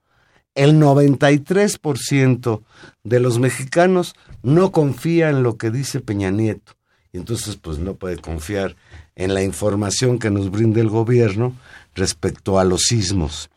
[0.56, 2.64] El 93%
[3.04, 6.74] de los mexicanos no confía en lo que dice Peña Nieto.
[7.14, 8.76] Y entonces pues no puede confiar
[9.16, 11.56] en la información que nos brinda el gobierno
[11.94, 13.52] respecto a los sismos.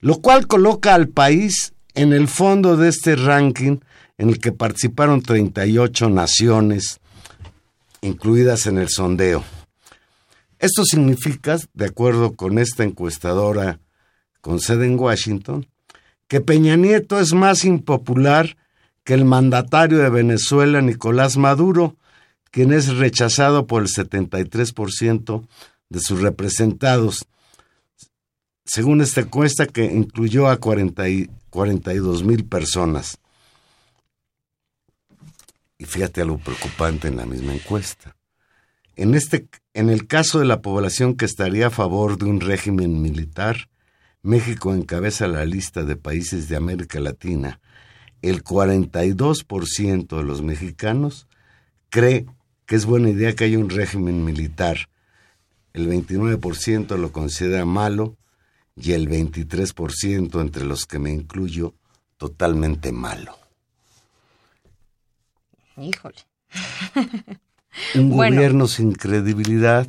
[0.00, 3.78] Lo cual coloca al país en el fondo de este ranking
[4.22, 7.00] en el que participaron 38 naciones,
[8.02, 9.42] incluidas en el sondeo.
[10.60, 13.80] Esto significa, de acuerdo con esta encuestadora
[14.40, 15.66] con sede en Washington,
[16.28, 18.56] que Peña Nieto es más impopular
[19.02, 21.96] que el mandatario de Venezuela, Nicolás Maduro,
[22.52, 25.48] quien es rechazado por el 73%
[25.88, 27.26] de sus representados,
[28.64, 33.18] según esta encuesta que incluyó a 42 mil personas.
[35.82, 38.14] Y fíjate algo preocupante en la misma encuesta.
[38.94, 43.02] En, este, en el caso de la población que estaría a favor de un régimen
[43.02, 43.68] militar,
[44.22, 47.60] México encabeza la lista de países de América Latina.
[48.20, 51.26] El 42% de los mexicanos
[51.88, 52.26] cree
[52.64, 54.88] que es buena idea que haya un régimen militar.
[55.72, 58.16] El 29% lo considera malo
[58.76, 61.74] y el 23% entre los que me incluyo
[62.18, 63.41] totalmente malo.
[65.76, 66.16] Híjole.
[67.94, 69.86] Un gobierno sin credibilidad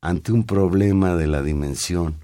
[0.00, 2.16] ante un problema de la dimensión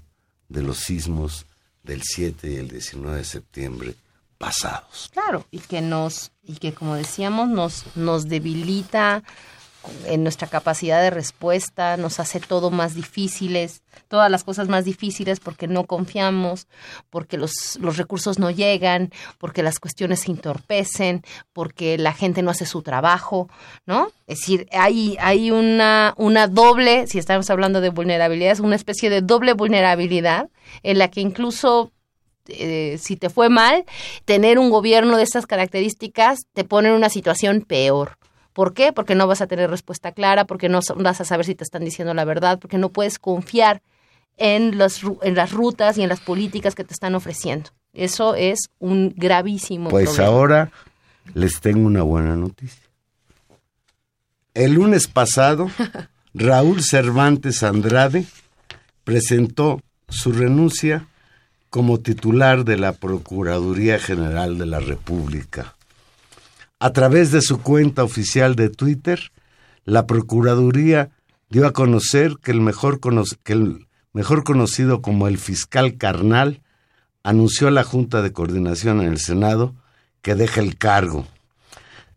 [0.49, 1.45] de los sismos
[1.83, 3.95] del 7 y el 19 de septiembre
[4.37, 5.09] pasados.
[5.13, 9.23] Claro, y que nos, y que como decíamos, nos, nos debilita
[10.05, 15.39] en nuestra capacidad de respuesta, nos hace todo más difíciles, todas las cosas más difíciles
[15.39, 16.67] porque no confiamos,
[17.09, 21.23] porque los, los recursos no llegan, porque las cuestiones se entorpecen,
[21.53, 23.49] porque la gente no hace su trabajo,
[23.85, 24.11] ¿no?
[24.27, 29.21] Es decir, hay, hay una, una doble, si estamos hablando de vulnerabilidades, una especie de
[29.21, 30.49] doble vulnerabilidad
[30.83, 31.91] en la que incluso
[32.49, 33.85] eh, si te fue mal,
[34.25, 38.17] tener un gobierno de estas características te pone en una situación peor.
[38.57, 38.91] ¿Por qué?
[38.91, 41.85] Porque no vas a tener respuesta clara, porque no vas a saber si te están
[41.85, 43.83] diciendo la verdad, porque no puedes confiar
[44.35, 47.69] en, los, en las rutas y en las políticas que te están ofreciendo.
[47.93, 50.71] Eso es un gravísimo Pues ahora
[51.35, 52.81] les tengo una buena noticia.
[54.55, 55.69] El lunes pasado,
[56.33, 58.25] Raúl Cervantes Andrade
[59.03, 61.05] presentó su renuncia
[61.69, 65.76] como titular de la Procuraduría General de la República.
[66.79, 69.31] A través de su cuenta oficial de Twitter,
[69.83, 71.09] la Procuraduría
[71.49, 76.61] dio a conocer que el mejor, conocido como el fiscal carnal
[77.23, 79.73] anunció a la Junta de Coordinación en el Senado
[80.21, 81.25] que deja el cargo.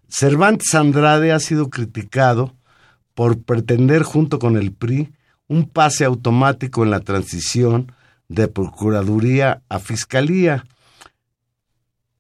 [0.09, 2.55] Cervantes Andrade ha sido criticado
[3.15, 5.11] por pretender junto con el PRI
[5.49, 7.93] un pase automático en la transición
[8.29, 10.65] de Procuraduría a Fiscalía,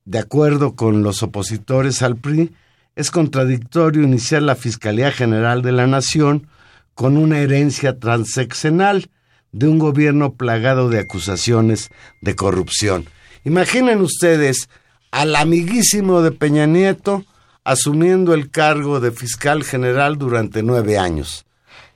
[0.04, 2.52] de acuerdo con los opositores al PRI,
[2.96, 6.48] es contradictorio iniciar la Fiscalía General de la Nación
[6.94, 9.10] con una herencia transeccional
[9.52, 11.90] de un gobierno plagado de acusaciones
[12.20, 13.06] de corrupción.
[13.44, 14.68] Imaginen ustedes
[15.10, 17.24] al amiguísimo de Peña Nieto
[17.64, 21.46] asumiendo el cargo de fiscal general durante nueve años.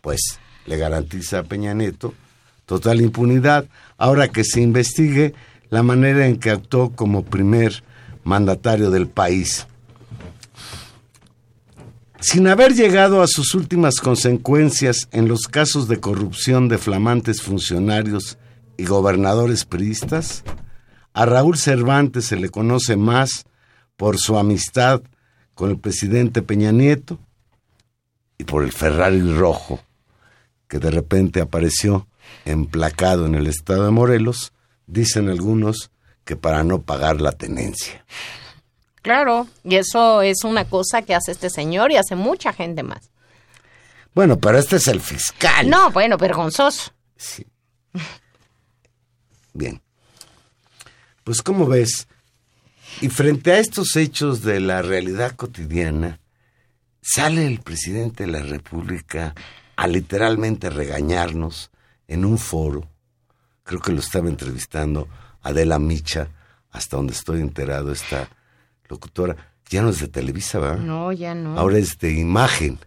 [0.01, 2.15] Pues le garantiza a Peña Nieto
[2.67, 3.67] total impunidad
[3.99, 5.35] ahora que se investigue
[5.71, 7.83] la manera en que actuó como primer
[8.25, 9.67] mandatario del país.
[12.21, 18.39] Sin haber llegado a sus últimas consecuencias en los casos de corrupción de flamantes funcionarios
[18.79, 20.43] y gobernadores priistas,
[21.13, 23.45] a Raúl Cervantes se le conoce más
[23.97, 25.03] por su amistad
[25.55, 27.19] con el presidente Peña Nieto
[28.39, 29.81] y por el Ferrari rojo
[30.67, 32.09] que de repente apareció
[32.45, 34.53] emplacado en el estado de Morelos,
[34.87, 35.91] dicen algunos
[36.25, 38.05] que para no pagar la tenencia.
[39.03, 43.11] Claro, y eso es una cosa que hace este señor y hace mucha gente más.
[44.15, 45.69] Bueno, pero este es el fiscal.
[45.69, 46.93] No, bueno, vergonzoso.
[47.17, 47.47] Sí.
[49.53, 49.83] Bien.
[51.23, 52.07] Pues como ves,
[53.01, 56.21] y frente a estos hechos de la realidad cotidiana,
[57.03, 59.35] sale el presidente de la República
[59.77, 61.71] a literalmente regañarnos
[62.09, 62.89] en un foro.
[63.65, 65.09] Creo que lo estaba entrevistando
[65.45, 66.29] Adela Micha,
[66.71, 68.29] hasta donde estoy enterado, esta
[68.89, 69.37] locutora.
[69.71, 70.79] Ya no es de Televisa, ¿verdad?
[70.79, 71.59] No, ya no.
[71.59, 72.79] Ahora es de imagen.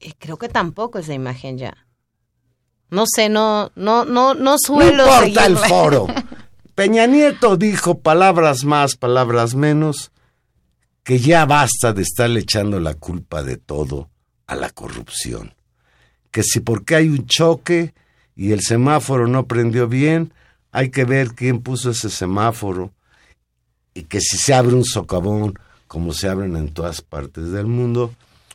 [0.00, 1.76] Eh, creo que tampoco es de imagen ya.
[2.90, 5.04] No sé, no, no, no, no suelo.
[5.04, 6.06] No importa el foro.
[6.74, 10.12] Peña Nieto dijo palabras más, palabras menos,
[11.02, 14.10] que ya basta de estarle echando la culpa de todo
[14.46, 15.54] a la corrupción.
[16.30, 17.94] Que si porque hay un choque
[18.36, 20.32] y el semáforo no prendió bien,
[20.72, 22.92] hay que ver quién puso ese semáforo
[23.94, 28.14] y que si se abre un socavón, como se abren en todas partes del mundo,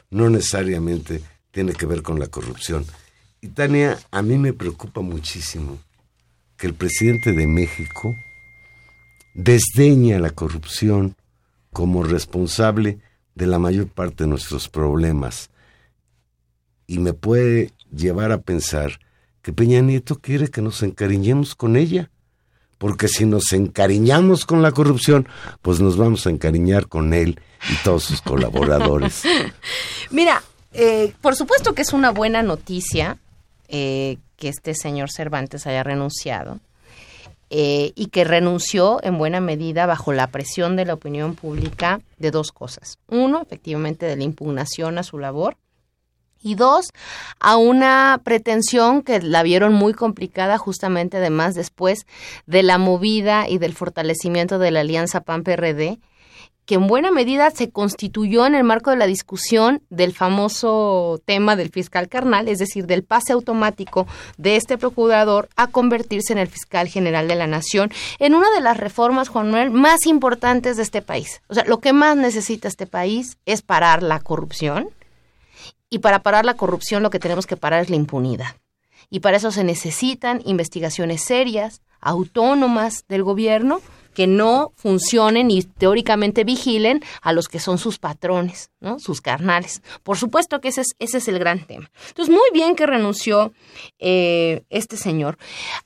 [0.09, 2.85] no necesariamente tiene que ver con la corrupción.
[3.41, 5.79] Y Tania, a mí me preocupa muchísimo
[6.55, 8.15] que el presidente de México
[9.33, 11.15] desdeña la corrupción
[11.71, 12.99] como responsable
[13.35, 15.49] de la mayor parte de nuestros problemas.
[16.87, 18.99] Y me puede llevar a pensar
[19.43, 22.09] que Peña Nieto quiere que nos encariñemos con ella.
[22.79, 25.27] Porque si nos encariñamos con la corrupción,
[25.61, 27.39] pues nos vamos a encariñar con él
[27.69, 29.23] y todos sus colaboradores.
[30.11, 30.41] Mira,
[30.73, 33.19] eh, por supuesto que es una buena noticia
[33.67, 36.59] eh, que este señor Cervantes haya renunciado
[37.49, 42.31] eh, y que renunció en buena medida bajo la presión de la opinión pública de
[42.31, 42.97] dos cosas.
[43.07, 45.55] Uno, efectivamente, de la impugnación a su labor
[46.43, 46.89] y dos,
[47.39, 52.05] a una pretensión que la vieron muy complicada justamente además después
[52.45, 55.99] de la movida y del fortalecimiento de la alianza PAN-PRD
[56.65, 61.55] que en buena medida se constituyó en el marco de la discusión del famoso tema
[61.55, 66.47] del fiscal carnal, es decir, del pase automático de este procurador a convertirse en el
[66.47, 70.83] fiscal general de la nación, en una de las reformas, Juan Manuel, más importantes de
[70.83, 71.41] este país.
[71.47, 74.89] O sea, lo que más necesita este país es parar la corrupción,
[75.93, 78.55] y para parar la corrupción lo que tenemos que parar es la impunidad.
[79.11, 83.79] Y para eso se necesitan investigaciones serias, autónomas del gobierno,
[84.15, 88.97] que no funcionen y teóricamente vigilen a los que son sus patrones, ¿no?
[88.97, 89.83] Sus carnales.
[90.01, 91.91] Por supuesto que ese es, ese es el gran tema.
[92.07, 93.53] Entonces, muy bien que renunció
[93.99, 95.37] eh, este señor.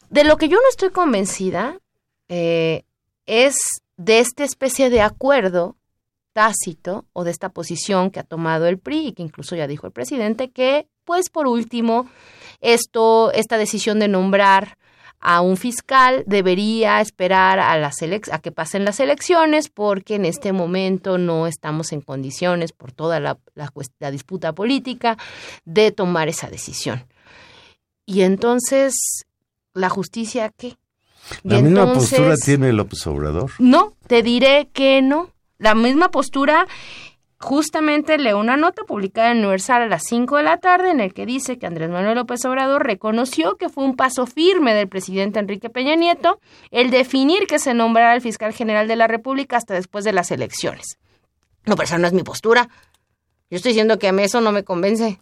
[0.09, 1.79] De lo que yo no estoy convencida
[2.29, 2.83] eh,
[3.25, 3.57] es
[3.97, 5.76] de esta especie de acuerdo
[6.37, 9.87] tácito o de esta posición que ha tomado el PRI y que incluso ya dijo
[9.87, 12.07] el presidente que, pues por último,
[12.61, 14.77] esto, esta decisión de nombrar
[15.19, 20.53] a un fiscal debería esperar a, las a que pasen las elecciones porque en este
[20.53, 25.17] momento no estamos en condiciones por toda la, la, disputa política
[25.65, 27.03] de tomar esa decisión.
[28.05, 28.93] Y entonces,
[29.73, 30.77] ¿la justicia qué?
[31.41, 33.49] La misma postura tiene López Obrador.
[33.57, 35.31] No, te diré que no.
[35.57, 36.67] La misma postura
[37.39, 41.13] justamente leo una nota publicada en Universal a las 5 de la tarde en el
[41.13, 45.39] que dice que Andrés Manuel López Obrador reconoció que fue un paso firme del presidente
[45.39, 46.39] Enrique Peña Nieto
[46.71, 50.31] el definir que se nombrara el fiscal general de la República hasta después de las
[50.31, 50.97] elecciones.
[51.65, 52.69] No, pero esa no es mi postura.
[53.49, 55.19] Yo estoy diciendo que a mí eso no me convence.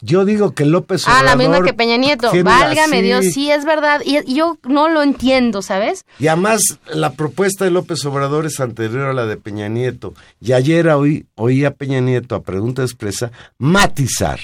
[0.00, 1.22] Yo digo que López Obrador...
[1.22, 2.30] Ah, la misma que Peña Nieto.
[2.44, 4.02] Válgame Dios, sí, es verdad.
[4.04, 6.04] Y, yo no lo entiendo, ¿sabes?
[6.18, 6.60] Y además,
[6.92, 10.14] la propuesta de López Obrador es anterior a la de Peña Nieto.
[10.40, 14.38] Y ayer oí, oí a Peña Nieto, a pregunta expresa, matizar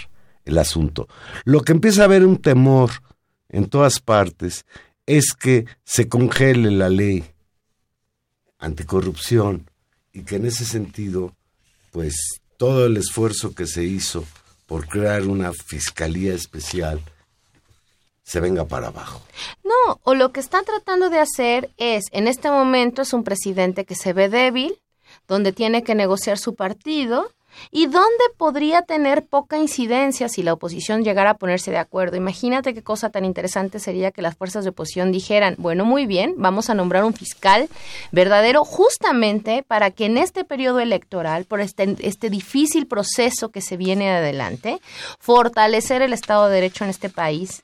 [0.45, 1.07] el asunto.
[1.45, 2.91] Lo que empieza a haber un temor
[3.51, 4.65] en todas partes
[5.07, 7.25] es que se congele la ley
[8.59, 9.69] anticorrupción
[10.13, 11.35] y que en ese sentido,
[11.91, 12.15] pues
[12.57, 14.25] todo el esfuerzo que se hizo
[14.73, 17.03] por crear una fiscalía especial
[18.23, 19.21] se venga para abajo.
[19.63, 23.85] No, o lo que está tratando de hacer es, en este momento es un presidente
[23.85, 24.79] que se ve débil,
[25.29, 27.31] donde tiene que negociar su partido,
[27.71, 32.17] y dónde podría tener poca incidencia si la oposición llegara a ponerse de acuerdo.
[32.17, 36.35] Imagínate qué cosa tan interesante sería que las fuerzas de oposición dijeran, bueno, muy bien,
[36.37, 37.69] vamos a nombrar un fiscal
[38.11, 43.77] verdadero justamente para que en este periodo electoral, por este, este difícil proceso que se
[43.77, 44.81] viene adelante,
[45.19, 47.63] fortalecer el Estado de Derecho en este país.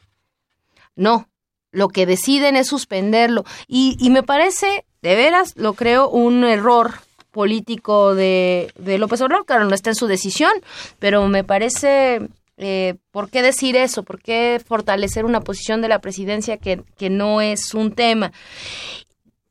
[0.96, 1.28] No,
[1.70, 3.44] lo que deciden es suspenderlo.
[3.66, 6.94] Y, y me parece, de veras, lo creo, un error
[7.38, 10.50] político de, López Obrador, claro, no está en su decisión,
[10.98, 14.02] pero me parece eh, ¿por qué decir eso?
[14.02, 18.32] ¿Por qué fortalecer una posición de la presidencia que, que, no es un tema?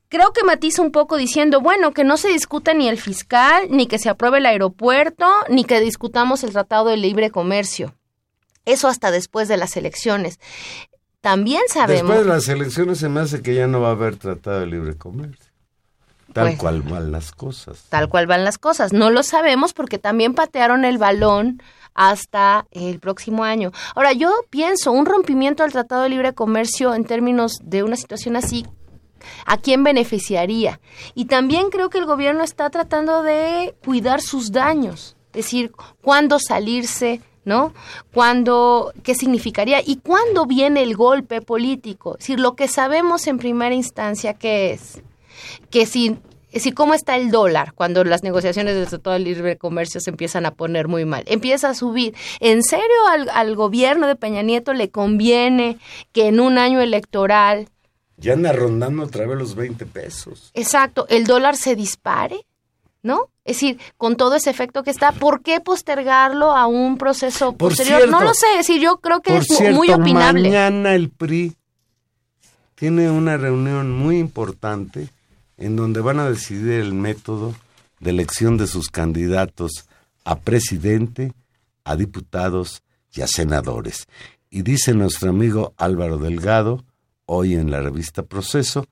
[0.09, 3.87] Creo que matiza un poco diciendo, bueno, que no se discuta ni el fiscal, ni
[3.87, 7.95] que se apruebe el aeropuerto, ni que discutamos el Tratado de Libre Comercio.
[8.65, 10.41] Eso hasta después de las elecciones.
[11.21, 12.09] También sabemos...
[12.09, 14.67] Después de las elecciones se me hace que ya no va a haber Tratado de
[14.67, 15.46] Libre Comercio.
[16.33, 17.85] Tal pues, cual van las cosas.
[17.89, 18.93] Tal cual van las cosas.
[18.93, 21.61] No lo sabemos porque también patearon el balón
[21.93, 23.71] hasta el próximo año.
[23.95, 28.35] Ahora, yo pienso, un rompimiento al Tratado de Libre Comercio en términos de una situación
[28.35, 28.65] así,
[29.45, 30.79] ¿a quién beneficiaría?
[31.15, 35.71] Y también creo que el gobierno está tratando de cuidar sus daños, es decir,
[36.01, 37.73] cuándo salirse ¿no?
[38.13, 39.79] ¿Cuándo, qué significaría?
[39.79, 42.15] ¿Y cuándo viene el golpe político?
[42.15, 45.01] Es decir, lo que sabemos en primera instancia que es
[45.69, 46.17] que si
[46.59, 50.45] si cómo está el dólar cuando las negociaciones del Tratado de Libre Comercio se empiezan
[50.45, 51.23] a poner muy mal.
[51.27, 52.15] Empieza a subir.
[52.39, 55.77] ¿En serio al, al, gobierno de Peña Nieto le conviene
[56.11, 57.67] que en un año electoral...
[58.17, 60.51] Ya anda rondando otra vez los 20 pesos.
[60.53, 62.45] Exacto, el dólar se dispare,
[63.03, 63.29] ¿no?
[63.45, 68.09] Es decir, con todo ese efecto que está, ¿por qué postergarlo a un proceso posterior?
[68.09, 70.49] no lo sé, es decir, yo creo que es muy opinable.
[70.49, 71.55] Mañana el PRI
[72.75, 75.09] tiene una reunión muy importante
[75.57, 77.55] en donde van a decidir el método
[77.99, 79.87] de elección de sus candidatos
[80.23, 81.33] a presidente,
[81.83, 82.83] a diputados
[83.13, 84.07] y a senadores.
[84.49, 86.83] Y dice nuestro amigo Álvaro Delgado,
[87.25, 88.87] hoy en la revista Proceso,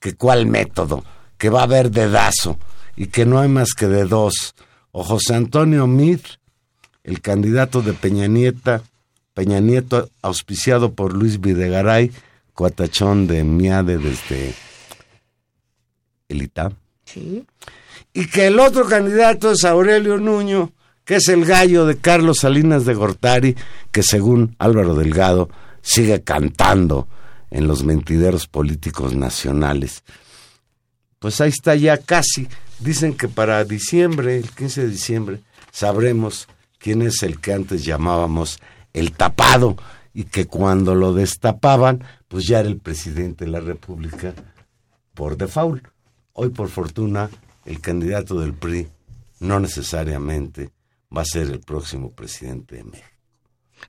[0.00, 1.04] que cuál método,
[1.38, 2.58] que va a haber dedazo
[2.96, 4.54] y que no hay más que de dos.
[4.90, 6.20] O José Antonio Mir,
[7.04, 8.82] el candidato de Peña Nieta,
[9.34, 12.10] Peña Nieto auspiciado por Luis Videgaray,
[12.54, 14.52] coatachón de Miade desde
[16.28, 16.74] el ITAM.
[17.04, 17.44] Sí.
[18.12, 20.72] Y que el otro candidato es Aurelio Nuño,
[21.04, 23.56] que es el gallo de Carlos Salinas de Gortari,
[23.90, 25.48] que según Álvaro Delgado
[25.80, 27.08] sigue cantando
[27.50, 30.04] en los mentideros políticos nacionales.
[31.18, 32.46] Pues ahí está ya casi.
[32.78, 35.40] Dicen que para diciembre, el 15 de diciembre,
[35.72, 36.46] sabremos
[36.78, 38.60] quién es el que antes llamábamos
[38.92, 39.76] el tapado
[40.12, 44.34] y que cuando lo destapaban, pues ya era el presidente de la República
[45.14, 45.86] por default.
[46.40, 47.28] Hoy, por fortuna,
[47.64, 48.86] el candidato del PRI
[49.40, 50.70] no necesariamente
[51.14, 53.08] va a ser el próximo presidente de México.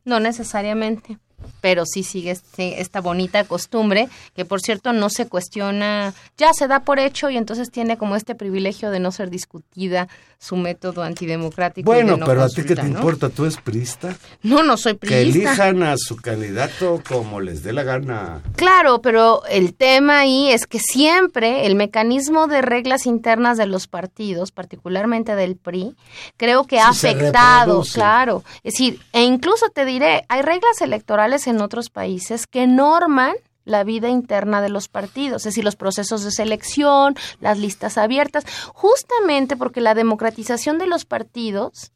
[0.04, 1.20] No necesariamente
[1.62, 6.68] pero sí sigue este, esta bonita costumbre que por cierto no se cuestiona, ya se
[6.68, 10.08] da por hecho y entonces tiene como este privilegio de no ser discutida
[10.42, 11.86] su método antidemocrático.
[11.86, 14.16] Bueno, no pero a ti qué te importa, ¿tú es prista?
[14.42, 15.18] No, no soy prista.
[15.18, 18.42] Que elijan a su candidato como les dé la gana.
[18.56, 23.88] Claro, pero el tema ahí es que siempre el mecanismo de reglas internas de los
[23.88, 25.96] partidos, particularmente del PRI,
[26.38, 28.44] creo que ha afectado, claro.
[28.64, 33.84] Es decir, e incluso te diré, hay reglas electorales en otros países que norman la
[33.84, 39.56] vida interna de los partidos, es decir, los procesos de selección, las listas abiertas, justamente
[39.56, 41.92] porque la democratización de los partidos,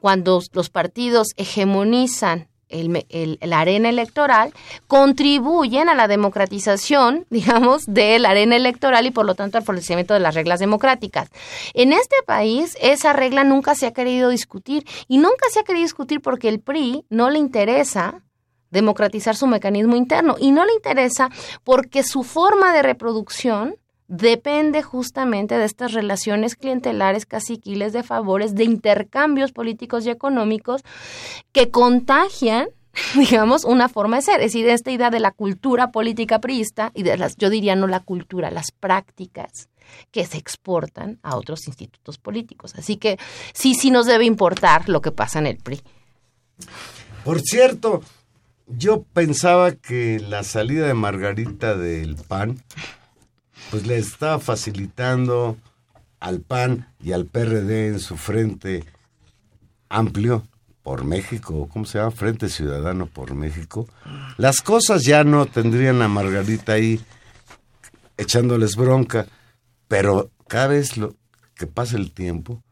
[0.00, 4.52] cuando los partidos hegemonizan el, la arena electoral,
[4.86, 10.14] contribuyen a la democratización, digamos, de la arena electoral y por lo tanto al fortalecimiento
[10.14, 11.30] de las reglas democráticas.
[11.74, 15.84] En este país esa regla nunca se ha querido discutir y nunca se ha querido
[15.84, 18.22] discutir porque el PRI no le interesa
[18.70, 21.30] democratizar su mecanismo interno y no le interesa
[21.64, 23.76] porque su forma de reproducción
[24.08, 30.82] depende justamente de estas relaciones clientelares, caciquiles de favores, de intercambios políticos y económicos
[31.52, 32.68] que contagian
[33.14, 37.02] digamos, una forma de ser, es decir, esta idea de la cultura política priista y
[37.02, 39.68] de las, yo diría no la cultura, las prácticas
[40.10, 42.74] que se exportan a otros institutos políticos.
[42.76, 43.18] Así que
[43.52, 45.80] sí, sí nos debe importar lo que pasa en el PRI.
[47.24, 48.02] Por cierto,
[48.66, 52.62] yo pensaba que la salida de Margarita del PAN,
[53.70, 55.56] pues le estaba facilitando
[56.20, 58.84] al PAN y al PRD en su frente
[59.88, 60.42] amplio
[60.82, 62.12] por México, ¿cómo se llama?
[62.12, 63.88] Frente Ciudadano por México.
[64.36, 67.00] Las cosas ya no tendrían a Margarita ahí
[68.16, 69.26] echándoles bronca,
[69.88, 71.14] pero cada vez lo
[71.54, 72.62] que pasa el tiempo,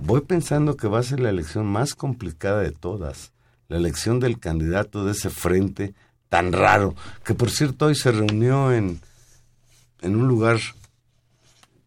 [0.00, 3.33] voy pensando que va a ser la elección más complicada de todas
[3.68, 5.94] la elección del candidato de ese frente
[6.28, 6.94] tan raro,
[7.24, 9.00] que por cierto hoy se reunió en,
[10.00, 10.58] en un lugar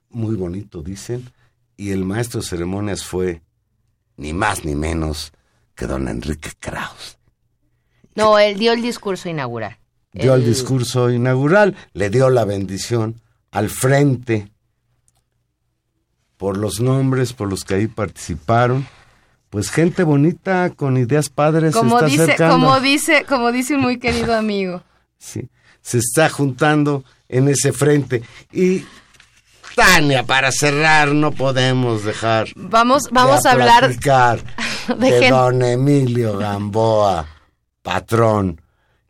[0.09, 1.31] muy bonito, dicen,
[1.75, 3.41] y el maestro de ceremonias fue
[4.15, 5.31] ni más ni menos
[5.75, 7.17] que don Enrique Kraus.
[8.15, 9.77] No, él dio el discurso inaugural.
[10.11, 10.41] Dio el...
[10.41, 13.21] el discurso inaugural, le dio la bendición
[13.51, 14.51] al frente
[16.37, 18.87] por los nombres por los que ahí participaron
[19.57, 22.53] pues gente bonita con ideas padres como se está dice, acercando.
[22.53, 24.83] Como dice, como dice un muy querido amigo.
[25.17, 25.49] Sí,
[25.81, 28.21] se está juntando en ese frente.
[28.51, 28.85] Y
[29.75, 32.49] Tania, para cerrar, no podemos dejar.
[32.55, 37.25] Vamos, vamos a hablar de, de don Emilio Gamboa,
[37.81, 38.61] patrón,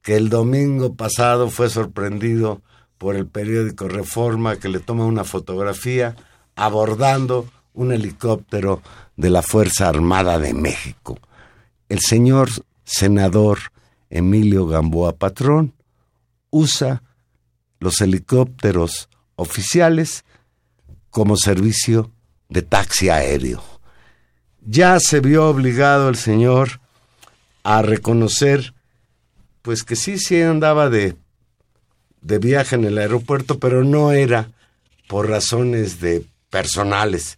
[0.02, 2.62] que el domingo pasado fue sorprendido
[2.98, 6.16] por el periódico Reforma que le toma una fotografía
[6.56, 8.82] abordando un helicóptero
[9.18, 11.20] de la Fuerza Armada de México.
[11.89, 12.49] El señor
[12.86, 13.59] senador
[14.09, 15.74] Emilio Gamboa Patrón
[16.49, 17.03] usa
[17.80, 20.24] los helicópteros oficiales
[21.09, 22.11] como servicio
[22.49, 23.63] de taxi aéreo.
[24.65, 26.80] Ya se vio obligado el señor
[27.63, 28.74] a reconocer
[29.61, 31.15] pues que sí, sí andaba de,
[32.22, 34.49] de viaje en el aeropuerto, pero no era
[35.07, 37.38] por razones de personales,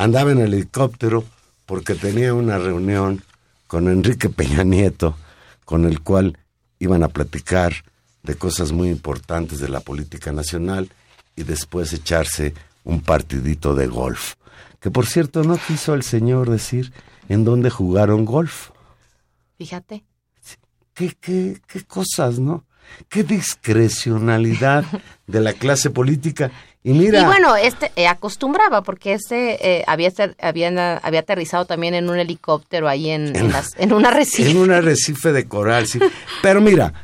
[0.00, 1.24] andaba en el helicóptero
[1.66, 3.22] porque tenía una reunión
[3.66, 5.14] con Enrique Peña Nieto,
[5.66, 6.38] con el cual
[6.78, 7.74] iban a platicar
[8.22, 10.90] de cosas muy importantes de la política nacional
[11.36, 14.36] y después echarse un partidito de golf.
[14.80, 16.94] Que por cierto no quiso el señor decir
[17.28, 18.70] en dónde jugaron golf.
[19.58, 20.02] Fíjate.
[20.94, 22.64] ¿Qué, qué, qué cosas, no?
[23.10, 24.84] Qué discrecionalidad
[25.26, 26.50] de la clase política
[26.82, 30.10] Y mira, Y bueno, este eh, acostumbraba, porque este eh, había,
[30.40, 34.50] había, había aterrizado también en un helicóptero ahí en, en, las- en un arrecife.
[34.50, 35.98] en un arrecife de coral, sí.
[36.42, 36.94] Pero mira,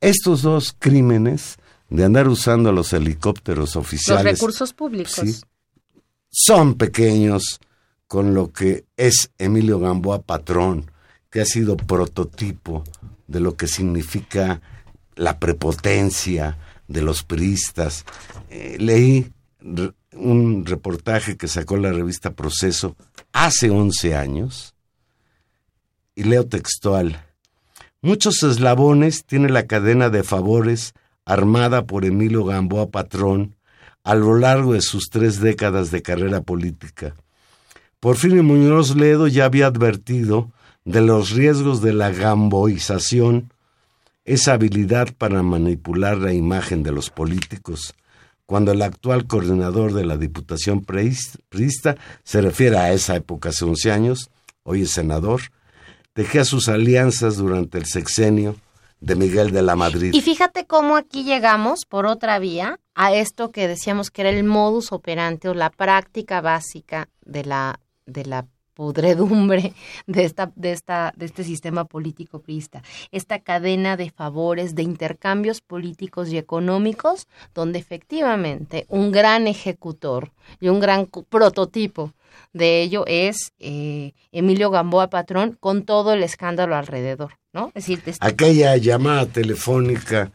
[0.00, 1.56] estos dos crímenes
[1.90, 5.12] de andar usando los helicópteros Los oficiales recursos públicos.
[5.14, 5.40] Sí.
[6.30, 7.60] son pequeños
[8.06, 10.90] con lo que es Emilio Gamboa Patrón,
[11.30, 12.84] que ha sido prototipo
[13.26, 14.60] de lo que significa
[15.16, 16.56] la prepotencia
[16.88, 18.04] de los priistas.
[18.50, 19.32] Eh, leí
[20.14, 22.96] un reportaje que sacó la revista Proceso
[23.32, 24.74] hace 11 años
[26.14, 27.24] y leo textual.
[28.00, 33.56] Muchos eslabones tiene la cadena de favores armada por Emilio Gamboa Patrón
[34.04, 37.14] a lo largo de sus tres décadas de carrera política.
[38.00, 40.50] Porfirio Muñoz Ledo ya había advertido
[40.84, 43.52] de los riesgos de la gamboización,
[44.24, 47.94] esa habilidad para manipular la imagen de los políticos,
[48.46, 53.92] cuando el actual coordinador de la Diputación priista se refiere a esa época hace 11
[53.92, 54.30] años,
[54.62, 55.40] hoy es senador,
[56.12, 58.56] tejía sus alianzas durante el sexenio
[59.00, 60.12] de Miguel de la Madrid.
[60.14, 64.44] Y fíjate cómo aquí llegamos por otra vía a esto que decíamos que era el
[64.44, 69.74] modus operandi o la práctica básica de la de la pudredumbre
[70.06, 75.60] de esta de esta de este sistema político priista, esta cadena de favores, de intercambios
[75.60, 82.12] políticos y económicos donde efectivamente un gran ejecutor y un gran prototipo
[82.52, 87.68] de ello es eh, Emilio Gamboa Patrón con todo el escándalo alrededor, ¿no?
[87.68, 90.32] Es decir, este- aquella llamada telefónica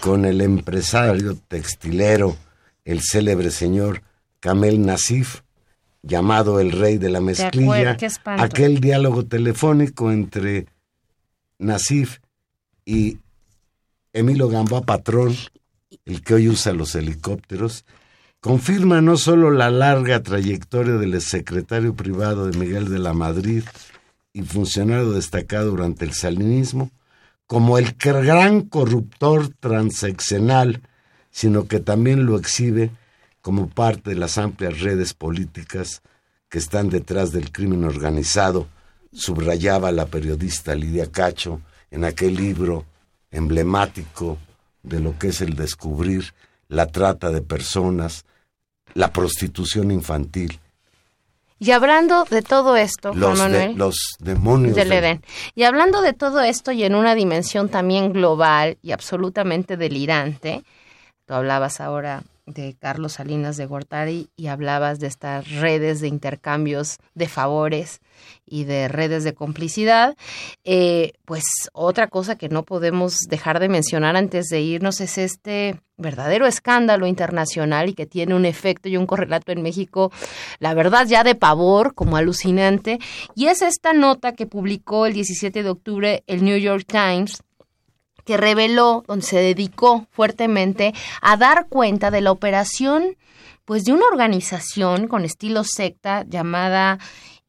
[0.00, 2.36] con el empresario textilero,
[2.84, 4.02] el célebre señor
[4.40, 5.42] Kamel Nasif,
[6.02, 10.66] llamado el rey de la mezclilla, acuerdo, aquel diálogo telefónico entre
[11.58, 12.18] Nasif
[12.84, 13.18] y
[14.12, 15.34] Emilio Gamboa Patrón,
[16.04, 17.84] el que hoy usa los helicópteros,
[18.40, 23.64] confirma no solo la larga trayectoria del secretario privado de Miguel de la Madrid
[24.32, 26.90] y funcionario destacado durante el salinismo,
[27.46, 30.82] como el gran corruptor transeccional,
[31.30, 32.90] sino que también lo exhibe
[33.42, 36.02] como parte de las amplias redes políticas
[36.48, 38.66] que están detrás del crimen organizado,
[39.12, 41.60] subrayaba la periodista Lidia Cacho
[41.90, 42.84] en aquel libro
[43.30, 44.38] emblemático
[44.82, 46.32] de lo que es el descubrir
[46.68, 48.24] la trata de personas,
[48.94, 50.58] la prostitución infantil,
[51.62, 55.22] Y hablando de todo esto, Juan los, de- Manuel, los demonios del del- Edén,
[55.54, 60.62] y hablando de todo esto y en una dimensión también global y absolutamente delirante,
[61.26, 62.22] tú hablabas ahora
[62.52, 68.00] de Carlos Salinas de Gortari y hablabas de estas redes de intercambios de favores
[68.46, 70.16] y de redes de complicidad,
[70.64, 75.80] eh, pues otra cosa que no podemos dejar de mencionar antes de irnos es este
[75.96, 80.10] verdadero escándalo internacional y que tiene un efecto y un correlato en México,
[80.58, 82.98] la verdad ya de pavor, como alucinante,
[83.34, 87.42] y es esta nota que publicó el 17 de octubre el New York Times
[88.30, 93.16] que reveló, donde se dedicó fuertemente a dar cuenta de la operación
[93.64, 97.00] pues de una organización con estilo secta llamada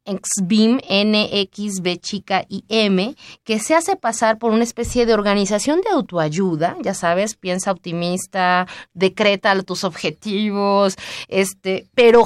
[0.05, 5.91] XBIM, NXB chica y M, que se hace pasar por una especie de organización de
[5.91, 8.65] autoayuda, ya sabes, piensa optimista,
[8.95, 10.95] decreta tus objetivos,
[11.27, 12.25] este, pero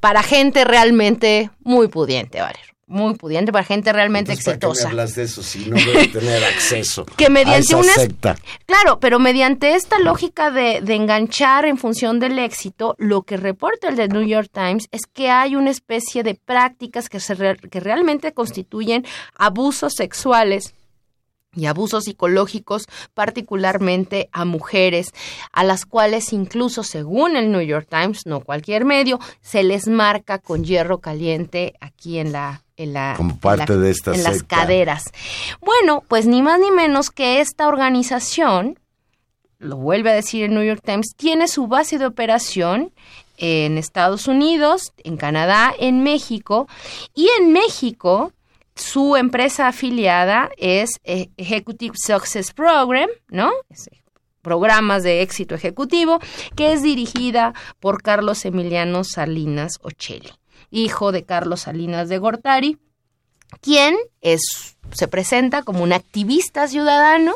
[0.00, 2.73] para gente realmente muy pudiente, Valero.
[2.94, 5.76] Muy pudiente, para gente realmente Entonces, ¿para qué me exitosa hablas de eso si no
[5.76, 8.36] voy a tener acceso que a mediante esa una secta?
[8.66, 13.88] claro pero mediante esta lógica de, de enganchar en función del éxito lo que reporta
[13.88, 17.56] el de New York Times es que hay una especie de prácticas que se re-
[17.56, 19.04] que realmente constituyen
[19.36, 20.74] abusos sexuales
[21.56, 25.12] y abusos psicológicos, particularmente a mujeres,
[25.52, 30.40] a las cuales incluso, según el New York Times, no cualquier medio, se les marca
[30.40, 34.22] con hierro caliente aquí en la en la Como en parte la- de esta en
[34.22, 35.04] las caderas.
[35.60, 38.78] Bueno, pues ni más ni menos que esta organización,
[39.58, 42.92] lo vuelve a decir el New York Times, tiene su base de operación
[43.38, 46.68] en Estados Unidos, en Canadá, en México
[47.14, 48.32] y en México
[48.76, 53.50] su empresa afiliada es eh, Executive Success Program, ¿no?
[53.70, 54.00] Eh,
[54.42, 56.18] Programas de éxito ejecutivo,
[56.54, 60.30] que es dirigida por Carlos Emiliano Salinas Ocelli,
[60.74, 62.78] hijo de Carlos Salinas de Gortari,
[63.60, 67.32] quien es, se presenta como un activista ciudadano,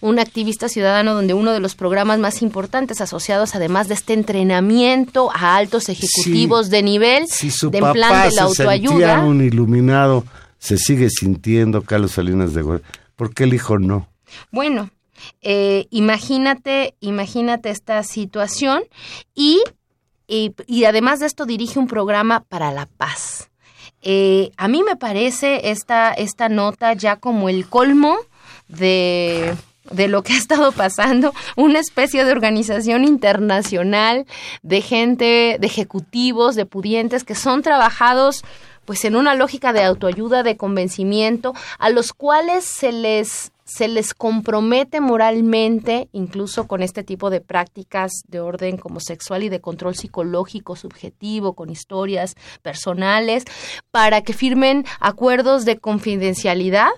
[0.00, 5.30] un activista ciudadano donde uno de los programas más importantes asociados además de este entrenamiento
[5.32, 9.20] a altos ejecutivos de nivel Si su de papá plan de la se sentía autoayuda.
[9.20, 10.24] un iluminado,
[10.58, 12.98] se sigue sintiendo Carlos Salinas de Gortari.
[13.14, 14.08] ¿Por qué el hijo no?
[14.50, 14.90] Bueno,
[15.42, 18.82] Eh, imagínate, imagínate esta situación
[19.34, 19.62] y,
[20.30, 23.50] y, además de esto dirige un programa para la paz.
[24.02, 28.16] Eh, a mí me parece esta, esta nota ya como el colmo
[28.68, 29.54] de
[29.90, 34.26] de lo que ha estado pasando, una especie de organización internacional
[34.62, 38.44] de gente, de ejecutivos, de pudientes que son trabajados
[38.84, 44.14] pues en una lógica de autoayuda, de convencimiento, a los cuales se les se les
[44.14, 49.94] compromete moralmente, incluso con este tipo de prácticas de orden como sexual y de control
[49.94, 53.44] psicológico subjetivo, con historias personales,
[53.90, 56.90] para que firmen acuerdos de confidencialidad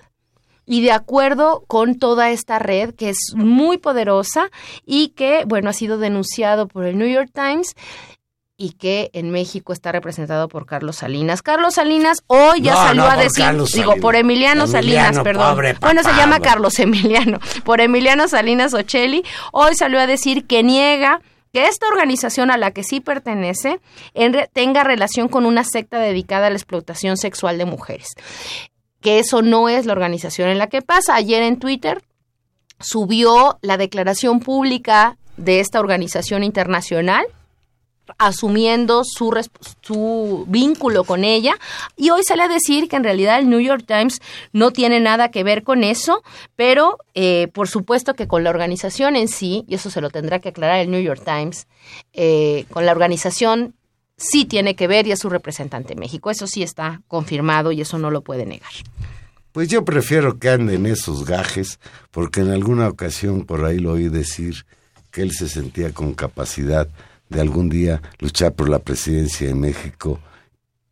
[0.65, 4.49] y de acuerdo con toda esta red que es muy poderosa
[4.85, 7.75] y que, bueno, ha sido denunciado por el New York Times
[8.63, 11.41] y que en México está representado por Carlos Salinas.
[11.41, 15.57] Carlos Salinas hoy ya salió a decir, digo, por Emiliano, Salinas, perdón.
[15.81, 21.19] bueno, se llama Carlos Emiliano, por Emiliano Salinas Ocelli, hoy salió a decir que niega
[21.51, 23.81] que esta organización a la que sí pertenece
[24.53, 28.07] tenga relación con una secta dedicada a la explotación sexual de mujeres
[29.01, 31.15] que eso no es la organización en la que pasa.
[31.15, 32.01] Ayer en Twitter
[32.79, 37.25] subió la declaración pública de esta organización internacional
[38.17, 39.31] asumiendo su,
[39.81, 41.55] su vínculo con ella
[41.95, 45.31] y hoy sale a decir que en realidad el New York Times no tiene nada
[45.31, 46.23] que ver con eso,
[46.55, 50.39] pero eh, por supuesto que con la organización en sí, y eso se lo tendrá
[50.39, 51.67] que aclarar el New York Times,
[52.13, 53.75] eh, con la organización
[54.17, 56.31] sí tiene que ver y es su representante en México.
[56.31, 58.71] Eso sí está confirmado y eso no lo puede negar.
[59.51, 61.79] Pues yo prefiero que anden esos gajes,
[62.09, 64.65] porque en alguna ocasión por ahí lo oí decir
[65.11, 66.87] que él se sentía con capacidad
[67.33, 70.19] de algún día luchar por la presidencia de México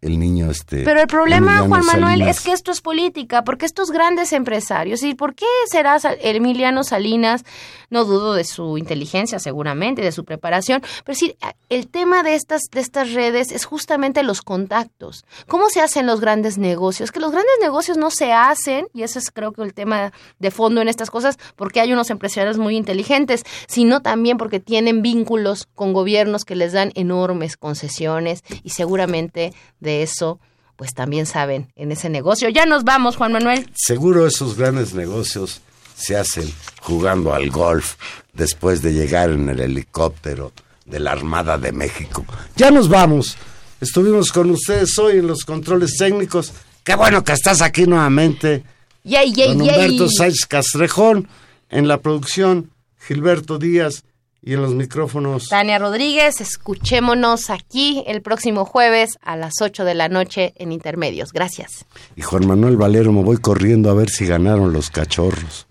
[0.01, 3.91] el niño este pero el problema Juan Manuel es que esto es política porque estos
[3.91, 7.45] grandes empresarios y por qué será Emiliano Salinas
[7.91, 11.35] no dudo de su inteligencia seguramente de su preparación pero sí
[11.69, 15.23] el tema de estas de estas redes es justamente los contactos.
[15.47, 19.19] Cómo se hacen los grandes negocios que los grandes negocios no se hacen y ese
[19.19, 22.75] es creo que el tema de fondo en estas cosas porque hay unos empresarios muy
[22.75, 29.53] inteligentes sino también porque tienen vínculos con gobiernos que les dan enormes concesiones y seguramente
[29.79, 30.39] de eso,
[30.75, 32.49] pues también saben en ese negocio.
[32.49, 33.69] Ya nos vamos, Juan Manuel.
[33.75, 35.61] Seguro esos grandes negocios
[35.95, 37.95] se hacen jugando al golf
[38.33, 40.51] después de llegar en el helicóptero
[40.85, 42.25] de la Armada de México.
[42.55, 43.37] Ya nos vamos.
[43.79, 46.53] Estuvimos con ustedes hoy en los controles técnicos.
[46.83, 48.63] Qué bueno que estás aquí nuevamente.
[49.03, 51.27] Yay, yay, con Humberto Sáenz Castrejón
[51.69, 54.03] en la producción, Gilberto Díaz
[54.41, 55.49] y en los micrófonos.
[55.49, 61.31] Tania Rodríguez, escuchémonos aquí el próximo jueves a las 8 de la noche en Intermedios.
[61.31, 61.85] Gracias.
[62.15, 65.67] Y Juan Manuel Valero, me voy corriendo a ver si ganaron los cachorros.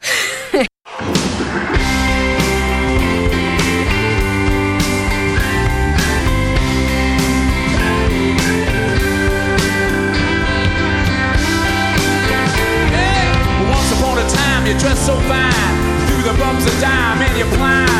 [15.07, 18.00] so fine through the bumps of time and you climb And